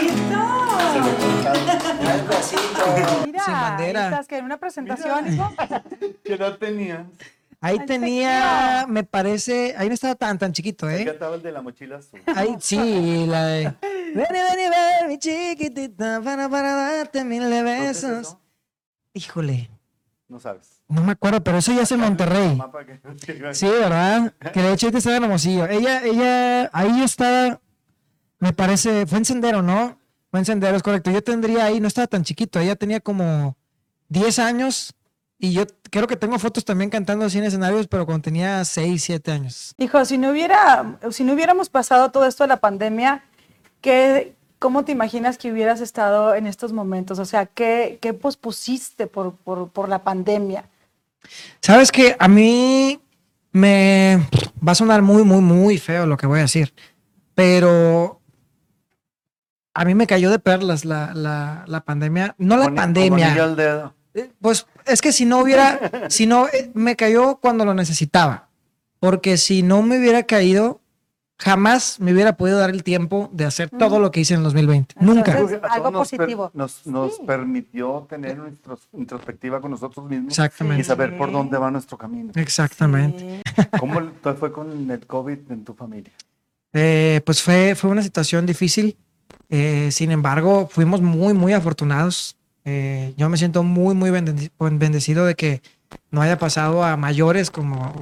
Cortaron. 0.06 1.58
Mira, 3.26 3.44
Sin 3.44 3.54
bandera. 3.54 4.04
estás 4.08 4.26
que 4.28 4.38
en 4.38 4.44
una 4.44 4.56
presentación. 4.58 5.24
¿Qué 6.24 6.34
edad 6.34 6.56
tenías? 6.58 7.00
Ahí 7.60 7.76
Ay, 7.80 7.86
tenía, 7.86 8.84
me 8.88 9.02
parece, 9.02 9.74
ahí 9.76 9.88
no 9.88 9.94
estaba 9.94 10.14
tan 10.14 10.38
tan 10.38 10.52
chiquito, 10.52 10.86
¿Qué 10.86 11.02
¿eh? 11.02 11.04
cantaba 11.04 11.34
el 11.34 11.42
de 11.42 11.50
la 11.50 11.60
mochila 11.60 11.96
azul? 11.96 12.20
Ahí 12.36 12.54
sí, 12.60 13.26
la 13.26 13.46
de 13.46 13.64
Ven 14.14 14.26
y 14.30 14.32
ven 14.32 14.58
y 14.60 14.68
ven, 14.70 15.08
mi 15.08 15.18
chiquitita, 15.18 16.20
para, 16.22 16.48
para 16.48 16.72
darte 16.96 17.24
mil 17.24 17.42
de 17.50 17.56
¿Dónde 17.56 17.88
es 17.88 18.02
besos. 18.02 18.20
eso? 18.28 18.40
Híjole, 19.12 19.68
No 20.28 20.38
sabes. 20.38 20.80
no 20.86 21.02
me 21.02 21.12
acuerdo, 21.12 21.42
pero 21.42 21.58
eso 21.58 21.72
ya 21.72 21.82
es 21.82 21.90
en 21.90 21.98
Monterrey. 21.98 22.56
Que- 23.26 23.54
Sí, 23.54 23.66
¿verdad? 23.66 24.32
Que 24.52 24.62
de 24.62 24.72
hecho 24.74 24.86
ahorita 24.86 24.98
estaba 24.98 25.16
en 25.16 25.24
Hermosillo. 25.24 25.66
Ella, 25.66 26.04
ella, 26.04 26.70
ahí 26.72 27.02
estaba, 27.02 27.60
me 28.38 28.52
parece, 28.52 29.06
fue 29.06 29.18
en 29.18 29.24
Sendero, 29.24 29.62
¿no? 29.62 29.98
Fue 30.30 30.40
en 30.40 30.46
Sendero, 30.46 30.76
es 30.76 30.82
correcto. 30.82 31.10
Yo 31.10 31.22
tendría 31.22 31.64
ahí, 31.64 31.80
no 31.80 31.88
estaba 31.88 32.06
tan 32.06 32.24
chiquito, 32.24 32.60
ella 32.60 32.76
tenía 32.76 33.00
como 33.00 33.56
10 34.08 34.38
años 34.38 34.94
y 35.38 35.52
yo 35.52 35.64
creo 35.90 36.06
que 36.06 36.16
tengo 36.16 36.38
fotos 36.38 36.64
también 36.64 36.90
cantando 36.90 37.24
así 37.24 37.38
en 37.38 37.44
escenarios, 37.44 37.86
pero 37.86 38.04
cuando 38.06 38.22
tenía 38.22 38.64
6, 38.64 39.02
7 39.02 39.30
años. 39.30 39.74
Hijo, 39.78 40.04
si 40.04 40.18
no 40.18 40.30
hubiera, 40.30 40.98
si 41.10 41.22
no 41.24 41.32
hubiéramos 41.34 41.68
pasado 41.68 42.10
todo 42.10 42.26
esto 42.26 42.44
de 42.44 42.48
la 42.48 42.60
pandemia, 42.60 43.22
¿qué, 43.80 44.34
¿cómo 44.58 44.84
te 44.84 44.92
imaginas 44.92 45.38
que 45.38 45.52
hubieras 45.52 45.80
estado 45.80 46.34
en 46.34 46.46
estos 46.46 46.72
momentos? 46.72 47.20
O 47.20 47.24
sea, 47.24 47.46
¿qué, 47.46 47.98
qué 48.00 48.14
pospusiste 48.14 49.06
por, 49.06 49.36
por, 49.36 49.68
por 49.68 49.88
la 49.88 50.02
pandemia? 50.02 50.64
Sabes 51.60 51.92
que 51.92 52.16
a 52.18 52.26
mí 52.26 53.00
me 53.52 54.20
va 54.66 54.72
a 54.72 54.74
sonar 54.74 55.02
muy, 55.02 55.22
muy, 55.22 55.40
muy 55.40 55.78
feo 55.78 56.06
lo 56.06 56.16
que 56.16 56.26
voy 56.26 56.40
a 56.40 56.42
decir, 56.42 56.74
pero 57.34 58.17
a 59.80 59.84
mí 59.84 59.94
me 59.94 60.06
cayó 60.06 60.30
de 60.30 60.38
perlas 60.38 60.84
la, 60.84 61.12
la, 61.14 61.64
la 61.66 61.80
pandemia. 61.84 62.34
No 62.38 62.56
la 62.56 62.64
Como 62.64 62.70
ni- 62.70 62.76
como 62.76 62.84
pandemia. 62.84 63.44
al 63.44 63.56
dedo. 63.56 63.94
Eh, 64.14 64.30
Pues 64.40 64.66
es 64.86 65.00
que 65.00 65.12
si 65.12 65.24
no 65.24 65.38
hubiera, 65.40 65.78
si 66.10 66.26
no, 66.26 66.48
eh, 66.48 66.70
me 66.74 66.96
cayó 66.96 67.36
cuando 67.36 67.64
lo 67.64 67.74
necesitaba. 67.74 68.48
Porque 69.00 69.36
si 69.36 69.62
no 69.62 69.82
me 69.82 69.98
hubiera 69.98 70.24
caído, 70.24 70.80
jamás 71.38 72.00
me 72.00 72.12
hubiera 72.12 72.36
podido 72.36 72.58
dar 72.58 72.70
el 72.70 72.82
tiempo 72.82 73.30
de 73.32 73.44
hacer 73.44 73.70
todo 73.70 74.00
lo 74.00 74.10
que 74.10 74.18
hice 74.20 74.34
en 74.34 74.38
el 74.40 74.44
2020. 74.44 74.96
Nunca. 74.98 75.30
Entonces, 75.32 75.58
A 75.58 75.60
todos 75.60 75.72
algo 75.76 75.90
nos 75.92 76.08
per- 76.10 76.18
positivo. 76.18 76.50
Nos, 76.54 76.84
nos 76.86 77.14
Sí. 77.16 77.22
permitió 77.24 78.06
tener 78.10 78.40
una 78.40 78.50
intros- 78.50 78.88
introspectiva 78.92 79.60
con 79.60 79.70
nosotros 79.70 80.04
mismos 80.10 80.32
Exactamente. 80.32 80.80
y 80.80 80.84
saber 80.84 81.16
por 81.16 81.30
dónde 81.30 81.56
va 81.56 81.70
nuestro 81.70 81.96
camino. 81.96 82.32
Exactamente. 82.34 83.40
Sí. 83.56 83.62
¿Cómo 83.78 84.00
fue 84.40 84.50
con 84.50 84.90
el 84.90 85.06
COVID 85.06 85.38
en 85.52 85.64
tu 85.64 85.74
familia? 85.74 86.12
Eh, 86.72 87.20
pues 87.24 87.40
fue, 87.40 87.76
fue 87.76 87.90
una 87.90 88.02
situación 88.02 88.44
difícil. 88.44 88.96
Eh, 89.50 89.90
sin 89.92 90.10
embargo, 90.10 90.68
fuimos 90.70 91.00
muy, 91.00 91.32
muy 91.34 91.52
afortunados. 91.52 92.36
Eh, 92.64 93.14
yo 93.16 93.28
me 93.28 93.36
siento 93.36 93.62
muy, 93.62 93.94
muy 93.94 94.10
bendeci- 94.10 94.50
bendecido 94.58 95.24
de 95.24 95.34
que 95.34 95.62
no 96.10 96.20
haya 96.20 96.38
pasado 96.38 96.84
a 96.84 96.96
mayores 96.98 97.50
como 97.50 97.94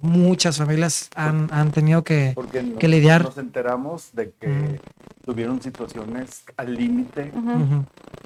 muchas 0.00 0.56
familias 0.56 1.10
han, 1.14 1.48
han 1.52 1.72
tenido 1.72 2.02
que... 2.02 2.32
Porque 2.34 2.62
nos, 2.62 2.78
que 2.78 2.88
lidiar. 2.88 3.24
nos 3.24 3.36
enteramos 3.36 4.10
de 4.14 4.32
que 4.40 4.80
tuvieron 5.26 5.60
situaciones 5.60 6.44
al 6.56 6.74
límite 6.74 7.32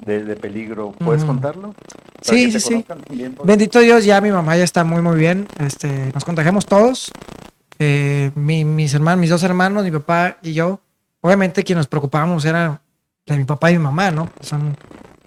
de, 0.05 0.23
de 0.23 0.35
peligro. 0.37 0.93
¿Puedes 0.93 1.25
contarlo? 1.25 1.75
Sí, 2.21 2.49
sí, 2.51 2.59
sí. 2.61 2.85
Bendito 3.43 3.79
Dios, 3.79 4.05
ya 4.05 4.21
mi 4.21 4.31
mamá 4.31 4.55
ya 4.55 4.63
está 4.63 4.85
muy, 4.85 5.01
muy 5.01 5.17
bien. 5.17 5.47
Este, 5.59 6.11
nos 6.13 6.23
contagiamos 6.23 6.65
todos. 6.65 7.11
Eh, 7.77 8.31
mi- 8.35 8.63
mis 8.65 8.93
hermanos, 8.93 9.19
mis 9.19 9.29
dos 9.29 9.43
hermanos, 9.43 9.83
mi 9.83 9.91
papá 9.91 10.37
y 10.41 10.53
yo. 10.53 10.79
Obviamente 11.21 11.63
quien 11.63 11.77
nos 11.77 11.87
preocupábamos 11.87 12.45
era 12.45 12.81
de 13.25 13.37
mi 13.37 13.45
papá 13.45 13.71
y 13.71 13.77
mi 13.77 13.83
mamá, 13.83 14.11
¿no? 14.11 14.29
Son 14.41 14.77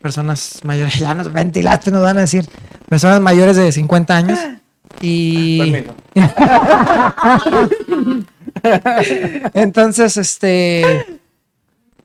personas 0.00 0.61
mayores, 0.64 0.94
ya 0.98 1.14
nos 1.14 1.33
ventilaste, 1.33 1.90
nos 1.90 2.02
van 2.02 2.18
a 2.18 2.22
decir, 2.22 2.48
personas 2.88 3.20
mayores 3.20 3.57
de 3.57 3.72
50 3.72 4.16
años. 4.16 4.38
Y 5.00 5.74
entonces, 9.55 10.16
este, 10.16 11.20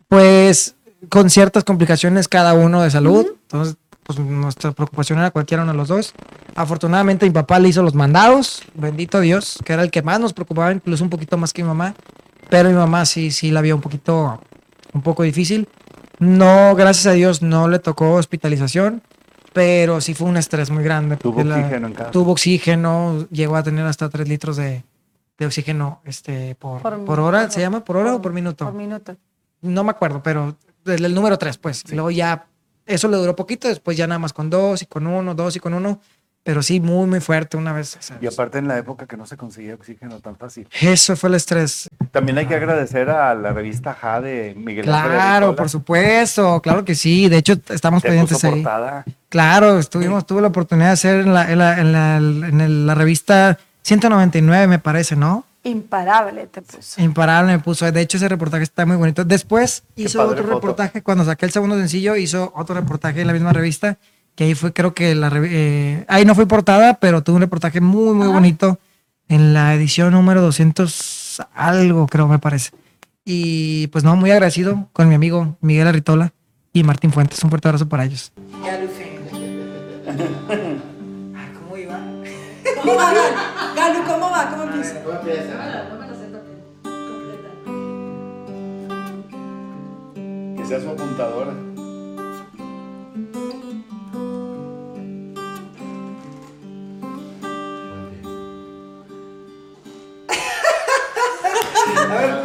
pues 0.07 0.75
con 1.09 1.29
ciertas 1.29 1.63
complicaciones 1.63 2.27
cada 2.27 2.53
uno 2.53 2.81
de 2.81 2.91
salud. 2.91 3.25
Entonces, 3.43 3.77
pues 4.03 4.19
nuestra 4.19 4.71
preocupación 4.71 5.19
era 5.19 5.31
cualquiera 5.31 5.63
uno 5.63 5.73
de 5.73 5.77
los 5.77 5.89
dos. 5.89 6.13
Afortunadamente 6.55 7.25
mi 7.25 7.31
papá 7.31 7.59
le 7.59 7.69
hizo 7.69 7.83
los 7.83 7.93
mandados, 7.93 8.63
bendito 8.73 9.19
Dios, 9.19 9.59
que 9.65 9.73
era 9.73 9.83
el 9.83 9.91
que 9.91 10.01
más 10.01 10.19
nos 10.19 10.33
preocupaba, 10.33 10.71
incluso 10.71 11.03
un 11.03 11.09
poquito 11.09 11.37
más 11.37 11.53
que 11.53 11.61
mi 11.61 11.67
mamá. 11.67 11.93
Pero 12.49 12.69
mi 12.69 12.75
mamá 12.75 13.05
sí, 13.05 13.31
sí 13.31 13.51
la 13.51 13.61
vio 13.61 13.75
un 13.75 13.81
poquito, 13.81 14.41
un 14.93 15.01
poco 15.01 15.23
difícil. 15.23 15.67
No, 16.19 16.75
gracias 16.75 17.07
a 17.07 17.11
Dios, 17.11 17.41
no 17.41 17.67
le 17.67 17.79
tocó 17.79 18.13
hospitalización, 18.13 19.01
pero 19.53 20.01
sí 20.01 20.13
fue 20.13 20.27
un 20.27 20.37
estrés 20.37 20.69
muy 20.69 20.83
grande. 20.83 21.17
Tuvo 21.17 21.41
oxígeno 21.41 21.87
en 21.87 21.93
casa. 21.93 22.11
Tuvo 22.11 22.31
oxígeno, 22.31 23.27
llegó 23.29 23.55
a 23.55 23.63
tener 23.63 23.85
hasta 23.85 24.09
3 24.09 24.27
litros 24.27 24.57
de, 24.57 24.83
de 25.37 25.45
oxígeno 25.45 26.01
este, 26.05 26.55
por, 26.55 26.81
por, 26.81 27.03
Por- 27.05 27.19
hora. 27.19 27.41
por- 27.43 27.51
¿Se 27.51 27.59
llama 27.61 27.83
por 27.83 27.97
hora 27.97 28.15
o 28.15 28.21
por 28.21 28.33
minuto? 28.33 28.65
Por 28.65 28.73
minuto. 28.73 29.15
no 29.61 29.83
me 29.83 29.91
acuerdo, 29.91 30.23
pero 30.23 30.55
el, 30.85 31.05
el 31.05 31.13
número 31.13 31.37
3, 31.37 31.57
pues. 31.57 31.83
Luego 31.91 32.09
ya 32.11 32.47
eso 32.85 33.07
le 33.09 33.17
duró 33.17 33.35
poquito, 33.35 33.67
después 33.67 33.97
ya 33.97 34.07
nada 34.07 34.19
más 34.19 34.31
con 34.33 34.49
dos 34.49 34.81
y 34.81 34.85
con 34.85 35.05
uno, 35.05 35.35
dos 35.35 35.55
y 35.55 35.59
con 35.59 35.73
uno, 35.73 35.99
pero 36.43 36.63
sí, 36.63 36.79
muy, 36.79 37.07
muy 37.07 37.19
fuerte 37.19 37.57
una 37.57 37.73
vez. 37.73 37.97
sea, 37.99 38.17
Y 38.21 38.27
aparte 38.27 38.57
en 38.57 38.67
la 38.69 38.77
época 38.77 39.05
que 39.05 39.17
no 39.17 39.25
se 39.25 39.35
conseguía 39.35 39.75
oxígeno 39.75 40.19
tan 40.21 40.37
fácil. 40.37 40.67
Eso 40.79 41.15
fue 41.17 41.29
el 41.29 41.35
estrés. 41.35 41.89
También 42.11 42.37
hay 42.37 42.45
que 42.45 42.55
agradecer 42.55 43.09
a 43.09 43.35
la 43.35 43.51
revista 43.51 43.93
Ja 43.93 44.21
de 44.21 44.53
Miguel 44.57 44.85
Claro, 44.85 45.55
por 45.55 45.69
supuesto, 45.69 46.61
claro 46.61 46.85
que 46.85 46.95
sí. 46.95 47.27
De 47.27 47.37
hecho, 47.37 47.53
estamos 47.69 48.01
que 48.01 48.07
pendientes 48.09 48.37
puso 48.37 48.47
ahí. 48.47 48.53
portada. 48.63 49.03
Claro, 49.29 49.77
estuvimos, 49.79 50.25
tuve 50.25 50.41
la 50.41 50.47
oportunidad 50.47 50.87
de 50.87 50.93
hacer 50.93 51.19
en 51.19 51.33
la, 51.33 51.51
en 51.51 51.59
la, 51.59 51.79
en 51.79 51.91
la, 51.91 52.15
en 52.17 52.61
el- 52.61 52.87
la 52.87 52.95
revista 52.95 53.57
199, 53.81 54.67
me 54.67 54.79
parece, 54.79 55.15
¿no? 55.17 55.45
Imparable 55.63 56.47
te 56.47 56.61
puso. 56.61 57.01
Imparable 57.01 57.51
me 57.51 57.59
puso. 57.59 57.91
De 57.91 57.99
hecho, 57.99 58.15
ese 58.15 58.29
reportaje 58.29 58.63
está 58.63 58.85
muy 58.85 58.95
bonito. 58.95 59.25
Después 59.25 59.83
Qué 59.97 60.03
hizo 60.03 60.21
otro 60.23 60.37
foto. 60.43 60.55
reportaje, 60.55 61.01
cuando 61.03 61.25
saqué 61.25 61.45
el 61.45 61.51
segundo 61.51 61.75
sencillo, 61.75 62.15
hizo 62.15 62.53
otro 62.55 62.73
reportaje 62.75 63.19
en 63.19 63.27
la 63.27 63.33
misma 63.33 63.51
revista, 63.51 63.97
que 64.37 64.43
ahí 64.43 64.53
fue, 64.53 64.71
creo 64.71 64.93
que 64.93 65.15
la 65.15 65.31
eh, 65.33 66.05
ahí 66.07 66.23
no 66.23 66.35
fue 66.35 66.45
portada, 66.45 66.99
pero 66.99 67.23
tuvo 67.23 67.37
un 67.37 67.41
reportaje 67.41 67.81
muy, 67.81 68.13
muy 68.13 68.27
bonito 68.27 68.77
en 69.27 69.51
la 69.51 69.73
edición 69.73 70.13
número 70.13 70.43
200 70.43 71.41
algo, 71.55 72.05
creo, 72.05 72.27
me 72.27 72.37
parece. 72.37 72.69
Y 73.25 73.87
pues 73.87 74.03
no, 74.03 74.15
muy 74.15 74.29
agradecido 74.29 74.89
con 74.93 75.09
mi 75.09 75.15
amigo 75.15 75.57
Miguel 75.59 75.87
Arritola 75.87 76.33
y 76.71 76.83
Martín 76.83 77.11
Fuentes. 77.11 77.43
Un 77.43 77.49
fuerte 77.49 77.67
abrazo 77.67 77.89
para 77.89 78.05
ellos. 78.05 78.31
¿Cómo 81.59 81.75
iba? 81.75 81.99
¿Cómo 82.79 82.95
va, 82.95 83.11
Galu? 83.75 84.03
¿Cómo 84.05 84.29
va? 84.29 84.51
¿Cómo 84.51 84.63
empieza? 84.65 85.01
Que 90.55 90.65
sea 90.67 90.79
su 90.79 90.89
apuntadora. 90.91 91.66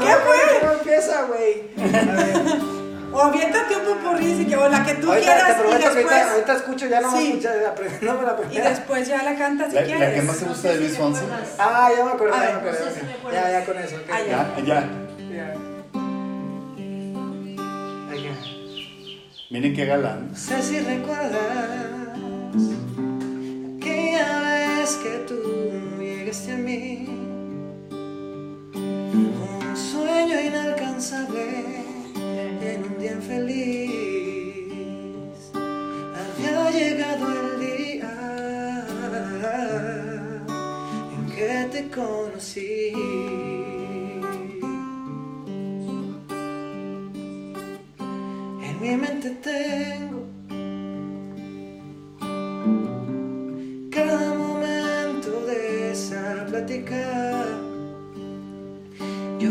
¿Qué 0.00 0.12
fue? 0.24 0.60
¿Cómo 0.60 0.72
empieza, 0.72 1.22
güey? 1.24 1.62
O 3.14 3.20
aviéntate 3.20 3.76
un 3.76 3.82
popurrí, 3.84 4.34
si 4.38 4.46
que, 4.46 4.56
o 4.56 4.66
la 4.70 4.82
que 4.86 4.94
tú 4.94 5.12
Ahorita, 5.12 5.26
te 5.26 5.34
quieras 5.36 5.50
y 5.50 5.60
prometo 5.60 5.78
que 5.90 5.94
después, 5.96 6.12
ahorita, 6.16 6.32
ahorita 6.32 6.52
escucho, 6.54 6.86
ya 6.86 7.00
no 7.02 7.10
me 7.12 7.18
Sí. 7.18 7.26
escuché, 7.28 7.48
no 8.06 8.14
me 8.14 8.22
la 8.22 8.36
y 8.50 8.56
después 8.58 9.06
ya 9.06 9.22
la 9.22 9.36
cantas 9.36 9.68
si 9.68 9.74
La, 9.74 9.80
la 9.82 9.86
quieres. 9.86 10.14
que 10.14 10.22
más 10.22 10.38
te 10.38 10.44
gusta 10.46 10.68
de 10.70 10.76
Luis 10.76 10.96
Fonsi. 10.96 11.20
Ah, 11.58 11.90
ya 11.94 12.04
me 12.06 12.10
acordé, 12.12 12.32
A 12.32 12.36
ya 12.36 12.40
ver, 12.40 12.54
me 12.54 12.70
acordé. 12.70 12.78
no 12.86 12.90
sé 12.90 13.00
si 13.00 13.04
me 13.06 13.12
acuerdo. 13.12 13.38
ya, 13.38 13.50
ya 13.50 13.64
con 13.66 13.76
eso. 13.78 13.96
ok. 13.96 14.02
Ah, 14.10 14.18
ya. 14.26 14.54
Ya, 14.56 14.64
ya. 14.64 15.54
Ya. 18.16 18.34
Miren 19.50 19.74
qué 19.74 19.84
galán. 19.84 20.30
No 20.30 20.34
sé 20.38 20.62
si 20.62 20.80
recuerdas 20.80 21.34
aquella 23.76 24.40
vez 24.40 24.90
que 25.02 25.10
tú 25.28 25.36
llegaste 26.00 26.52
a 26.52 26.56
mí. 26.56 27.31
Sueño 30.02 30.40
inalcanzable 30.40 31.46
en 32.60 32.82
un 32.82 32.98
día 32.98 33.12
infeliz. 33.12 33.92
Había 35.54 36.70
llegado 36.72 37.24
el 37.38 37.48
día 37.60 38.12
en 41.14 41.22
que 41.34 41.52
te 41.70 41.80
conocí. 41.88 42.92
En 48.68 48.74
mi 48.82 48.92
mente 48.96 49.30
tengo 49.50 50.20
cada 53.90 54.34
momento 54.34 55.30
de 55.46 55.92
esa 55.92 56.44
plática. 56.48 57.46
Yo 59.38 59.50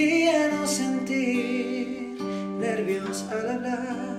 fingía 0.00 0.48
no 0.48 0.66
sentir 0.66 2.16
nervios 2.58 3.22
al 3.30 3.50
hablar, 3.50 4.16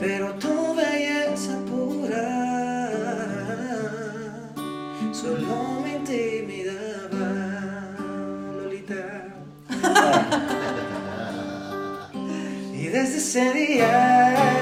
pero 0.00 0.34
tu 0.34 0.74
belleza 0.74 1.56
pura 1.70 2.90
solo 5.12 5.80
me 5.82 5.92
intimidaba, 5.98 7.28
Lolita. 8.56 9.04
Y 12.74 12.88
desde 12.88 13.16
ese 13.16 13.52
día 13.54 14.53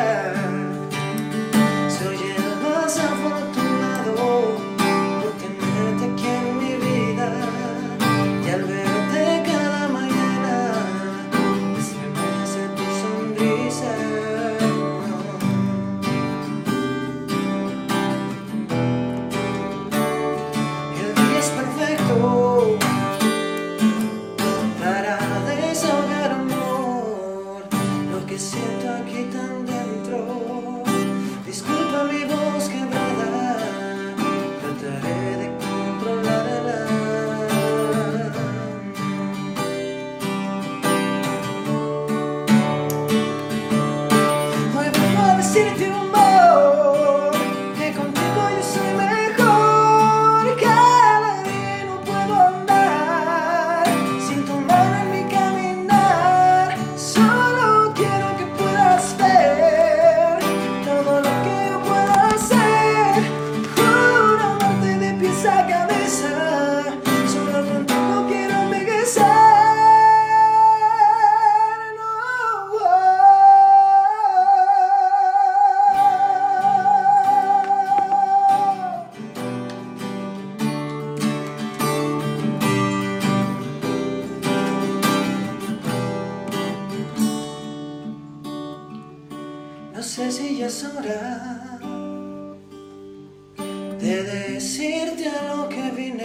de 94.03 94.25
decirte 94.25 95.29
a 95.29 95.55
lo 95.55 95.69
que 95.69 95.91
vine 95.93 96.25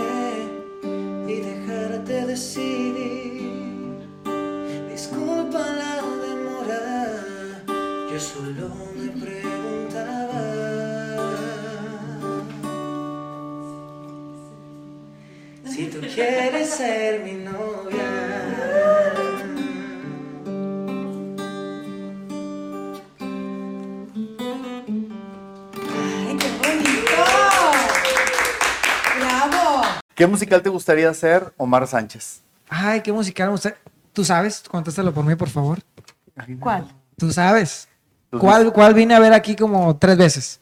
y 1.28 1.42
dejarte 1.42 2.26
decidir. 2.26 3.52
Disculpa 4.90 5.60
la 5.60 5.96
demora, 6.26 7.24
yo 8.12 8.20
solo 8.20 8.70
me 8.98 9.10
preguntaba 9.22 10.44
si 15.64 15.86
tú 15.86 16.00
quieres 16.16 16.70
ser 16.70 17.24
mi 17.24 17.34
¿Qué 30.18 30.26
musical 30.26 30.64
te 30.64 30.70
gustaría 30.70 31.08
hacer, 31.12 31.54
Omar 31.58 31.86
Sánchez? 31.86 32.42
Ay, 32.68 33.02
qué 33.02 33.14
musical. 33.14 33.50
me 33.50 33.52
gusta- 33.52 33.76
¿Tú 34.14 34.24
sabes? 34.26 34.64
Contéstalo 34.68 35.14
por 35.14 35.24
mí, 35.24 35.36
por 35.36 35.48
favor. 35.48 35.78
¿Cuál? 36.60 36.88
¿Tú 37.16 37.32
sabes? 37.32 37.88
Tú 38.32 38.40
¿Cuál, 38.40 38.74
¿Cuál 38.74 38.96
vine 38.96 39.14
a 39.14 39.20
ver 39.20 39.32
aquí 39.32 39.56
como 39.56 39.96
tres 39.96 40.18
veces? 40.18 40.60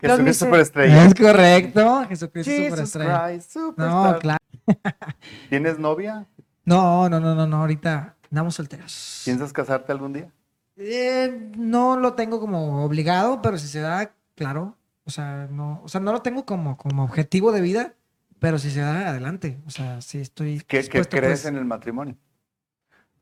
Jesucristo 0.00 0.44
Superestrella. 0.44 1.04
Es 1.06 1.14
correcto. 1.16 2.04
Jesucristo 2.08 2.52
Superestrella. 2.52 3.24
Christ, 3.26 3.56
No, 3.56 3.62
Superstar. 3.70 4.18
claro. 4.20 4.38
¿Tienes 5.50 5.80
novia? 5.80 6.26
No, 6.64 7.08
no, 7.08 7.18
no, 7.18 7.34
no, 7.34 7.44
no, 7.44 7.56
ahorita. 7.56 8.14
Andamos 8.30 8.54
solteros. 8.54 9.22
¿Piensas 9.24 9.52
casarte 9.52 9.90
algún 9.90 10.12
día? 10.12 10.30
Eh, 10.76 11.50
no 11.56 11.96
lo 11.96 12.12
tengo 12.14 12.38
como 12.38 12.84
obligado, 12.84 13.42
pero 13.42 13.58
si 13.58 13.66
se 13.66 13.80
da, 13.80 14.12
claro. 14.36 14.76
O 15.06 15.10
sea, 15.10 15.46
no, 15.50 15.80
o 15.84 15.88
sea, 15.88 16.00
no 16.00 16.12
lo 16.12 16.20
tengo 16.20 16.44
como, 16.44 16.76
como 16.76 17.04
objetivo 17.04 17.52
de 17.52 17.60
vida, 17.60 17.94
pero 18.40 18.58
si 18.58 18.70
se 18.70 18.80
da, 18.80 19.08
adelante. 19.08 19.58
O 19.66 19.70
sea, 19.70 20.00
sí 20.00 20.18
estoy. 20.18 20.62
¿Qué, 20.66 20.82
qué 20.88 21.04
crees 21.04 21.42
pues. 21.42 21.44
en 21.46 21.56
el 21.56 21.64
matrimonio? 21.64 22.16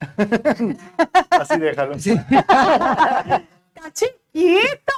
Así 1.30 1.58
déjalo. 1.58 1.98
Sí. 1.98 2.12
Está 2.12 3.92
chiquito. 3.92 4.92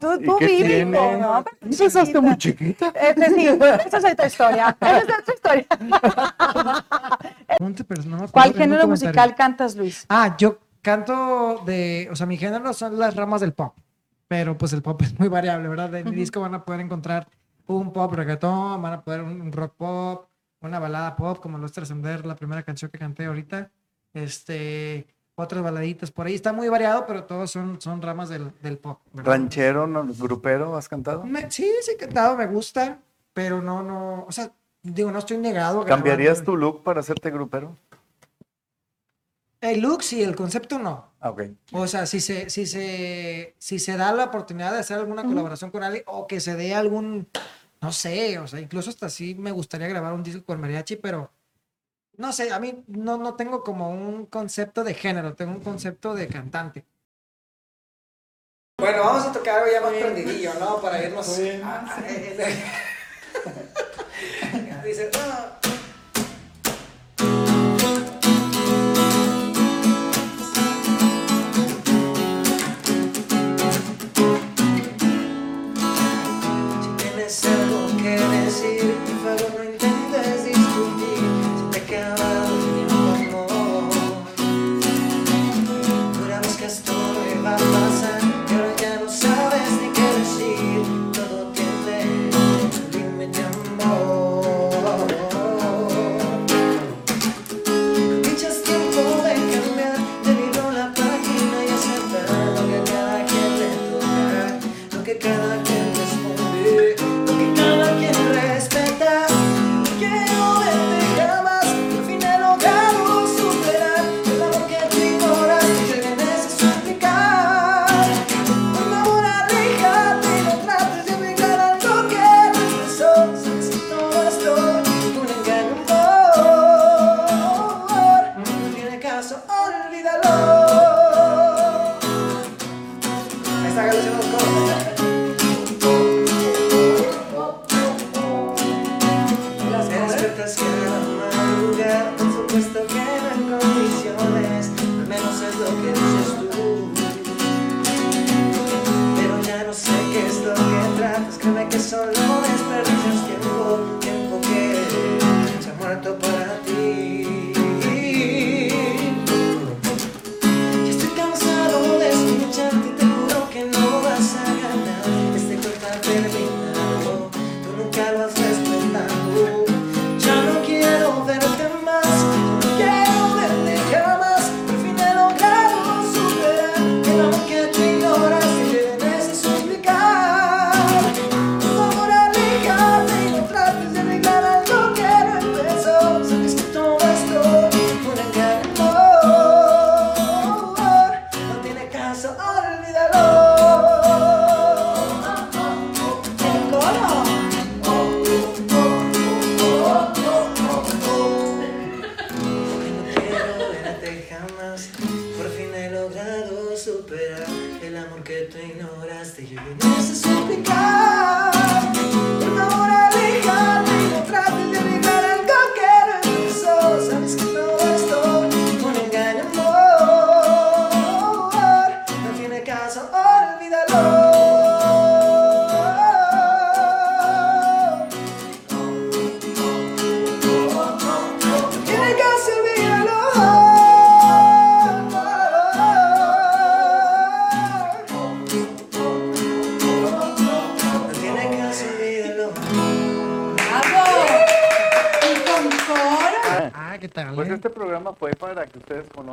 Tú, 0.00 0.12
¿Y 0.20 0.24
tú 0.24 0.36
qué 0.38 0.46
vive, 0.46 0.68
tiene? 0.68 1.18
¿no? 1.18 1.44
Pero 1.44 1.70
Eso 1.70 1.84
es 1.84 1.96
hasta 1.96 2.20
muy 2.20 2.36
chiquita. 2.36 2.92
Este 2.94 3.30
sí, 3.34 3.46
esa 3.46 3.98
es 3.98 4.04
otra 4.04 4.26
historia. 4.26 4.76
Esa 4.80 4.98
es 4.98 5.04
otra 5.04 5.34
historia. 5.34 5.66
Ponte, 7.58 7.84
pero 7.84 8.02
no 8.02 8.10
me 8.10 8.16
acuerdo 8.16 8.32
¿Cuál 8.32 8.54
género 8.54 8.88
musical 8.88 9.34
cantas, 9.34 9.76
Luis? 9.76 10.06
Ah, 10.08 10.34
yo 10.38 10.58
canto 10.80 11.62
de, 11.64 12.08
o 12.10 12.16
sea, 12.16 12.26
mi 12.26 12.36
género 12.36 12.72
son 12.72 12.98
las 12.98 13.14
ramas 13.14 13.40
del 13.40 13.52
pop, 13.52 13.76
pero 14.32 14.56
pues 14.56 14.72
el 14.72 14.80
pop 14.80 15.02
es 15.02 15.18
muy 15.18 15.28
variable, 15.28 15.68
¿verdad? 15.68 15.94
En 15.94 16.08
mi 16.08 16.16
disco 16.16 16.40
van 16.40 16.54
a 16.54 16.64
poder 16.64 16.80
encontrar 16.80 17.28
un 17.66 17.92
pop 17.92 18.14
reggaetón, 18.14 18.80
van 18.80 18.94
a 18.94 19.02
poder 19.02 19.20
un 19.20 19.42
un 19.42 19.52
rock 19.52 19.74
pop, 19.76 20.26
una 20.62 20.78
balada 20.78 21.16
pop, 21.16 21.38
como 21.38 21.58
Los 21.58 21.72
Trascender, 21.72 22.24
la 22.24 22.34
primera 22.34 22.62
canción 22.62 22.90
que 22.90 22.98
canté 22.98 23.26
ahorita, 23.26 23.70
este, 24.14 25.06
otras 25.34 25.62
baladitas 25.62 26.10
por 26.10 26.24
ahí, 26.26 26.34
está 26.34 26.54
muy 26.54 26.70
variado, 26.70 27.04
pero 27.06 27.24
todos 27.24 27.50
son, 27.50 27.78
son 27.78 28.00
ramas 28.00 28.30
del, 28.30 28.52
del 28.62 28.78
pop. 28.78 29.00
¿verdad? 29.12 29.32
¿Ranchero, 29.32 29.86
no, 29.86 30.06
grupero 30.18 30.76
has 30.78 30.88
cantado? 30.88 31.24
Me- 31.24 31.50
sí, 31.50 31.70
sí 31.82 31.90
he 31.90 31.96
cantado, 31.98 32.34
me 32.34 32.46
gusta, 32.46 33.00
pero 33.34 33.60
no, 33.60 33.82
no, 33.82 34.24
o 34.26 34.32
sea, 34.32 34.50
digo, 34.82 35.10
no 35.12 35.18
estoy 35.18 35.36
negado. 35.36 35.82
a 35.82 35.84
¿Cambiarías 35.84 36.38
grabar. 36.38 36.44
tu 36.46 36.56
look 36.56 36.82
para 36.82 37.00
hacerte 37.00 37.30
grupero? 37.30 37.76
El 39.62 39.80
look 39.80 40.02
sí, 40.02 40.20
el 40.22 40.34
concepto 40.34 40.78
no. 40.80 41.12
Ah, 41.20 41.30
ok. 41.30 41.42
O 41.72 41.86
sea, 41.86 42.04
si 42.06 42.20
se, 42.20 42.50
si 42.50 42.66
se, 42.66 43.54
si 43.58 43.78
se 43.78 43.96
da 43.96 44.12
la 44.12 44.24
oportunidad 44.24 44.72
de 44.72 44.80
hacer 44.80 44.98
alguna 44.98 45.22
colaboración 45.22 45.70
con 45.70 45.84
alguien 45.84 46.02
o 46.08 46.26
que 46.26 46.40
se 46.40 46.56
dé 46.56 46.74
algún, 46.74 47.28
no 47.80 47.92
sé, 47.92 48.40
o 48.40 48.48
sea, 48.48 48.58
incluso 48.58 48.90
hasta 48.90 49.08
sí 49.08 49.36
me 49.36 49.52
gustaría 49.52 49.86
grabar 49.86 50.14
un 50.14 50.24
disco 50.24 50.44
con 50.44 50.60
mariachi, 50.60 50.96
pero 50.96 51.30
no 52.16 52.32
sé, 52.32 52.52
a 52.52 52.58
mí 52.58 52.82
no, 52.88 53.16
no 53.18 53.34
tengo 53.36 53.62
como 53.62 53.90
un 53.90 54.26
concepto 54.26 54.82
de 54.82 54.94
género, 54.94 55.34
tengo 55.34 55.52
un 55.52 55.60
concepto 55.60 56.12
de 56.12 56.26
cantante. 56.26 56.84
Bueno, 58.80 59.04
vamos 59.04 59.24
a 59.24 59.32
tocar 59.32 59.60
algo 59.60 59.70
ya 59.72 59.80
más 59.80 59.92
prendidillo, 59.92 60.54
¿no? 60.58 60.80
Para 60.82 61.04
irnos. 61.04 61.38
a- 61.62 61.84
a- 61.84 62.02
Dice, 64.84 65.08
"No". 65.14 65.81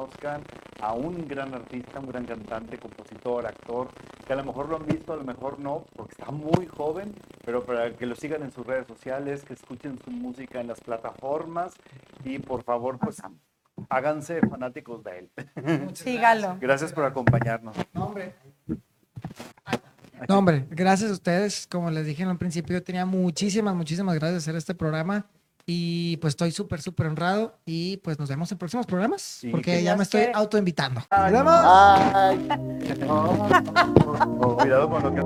Conozcan 0.09 0.43
a 0.81 0.93
un 0.93 1.27
gran 1.27 1.53
artista, 1.53 1.99
un 1.99 2.07
gran 2.07 2.25
cantante, 2.25 2.77
compositor, 2.77 3.45
actor, 3.45 3.89
que 4.25 4.33
a 4.33 4.35
lo 4.35 4.43
mejor 4.43 4.69
lo 4.69 4.77
han 4.77 4.85
visto, 4.85 5.13
a 5.13 5.17
lo 5.17 5.23
mejor 5.23 5.59
no, 5.59 5.85
porque 5.95 6.13
está 6.17 6.31
muy 6.31 6.67
joven, 6.67 7.13
pero 7.45 7.63
para 7.65 7.91
que 7.91 8.05
lo 8.05 8.15
sigan 8.15 8.43
en 8.43 8.51
sus 8.51 8.65
redes 8.65 8.87
sociales, 8.87 9.43
que 9.43 9.53
escuchen 9.53 9.99
su 10.03 10.11
música 10.11 10.61
en 10.61 10.67
las 10.67 10.79
plataformas 10.79 11.73
y 12.23 12.39
por 12.39 12.63
favor, 12.63 12.97
pues 12.97 13.21
háganse 13.89 14.41
fanáticos 14.47 15.03
de 15.03 15.19
él. 15.19 15.91
Sígalo. 15.93 16.57
Gracias 16.59 16.93
por 16.93 17.05
acompañarnos. 17.05 17.75
No, 17.93 18.05
hombre. 18.05 18.33
No, 20.27 20.37
hombre, 20.37 20.65
gracias 20.69 21.11
a 21.11 21.13
ustedes. 21.13 21.67
Como 21.67 21.89
les 21.91 22.05
dije 22.05 22.23
en 22.23 22.29
un 22.29 22.37
principio, 22.37 22.77
yo 22.77 22.83
tenía 22.83 23.05
muchísimas, 23.05 23.75
muchísimas 23.75 24.15
gracias 24.15 24.33
de 24.33 24.37
hacer 24.37 24.55
este 24.55 24.75
programa. 24.75 25.25
Y 25.71 26.17
pues 26.17 26.32
estoy 26.32 26.49
súper, 26.49 26.82
súper 26.82 27.05
honrado. 27.05 27.60
Y 27.63 27.97
pues 27.97 28.17
nos 28.17 28.27
vemos 28.27 28.51
en 28.51 28.58
próximos 28.58 28.88
programas. 28.88 29.41
Porque 29.51 29.73
que 29.73 29.84
ya 29.84 29.95
me 29.95 30.01
estoy 30.01 30.23
autoinvitando. 30.34 31.03
¡Nos 31.12 31.32
vemos! 31.32 31.53
Ay. 31.63 32.47
No, 33.01 33.47
no, 33.47 34.25
no, 34.25 34.58
cuidado 34.58 34.89
con 34.89 35.03
lo 35.03 35.13
que 35.13 35.21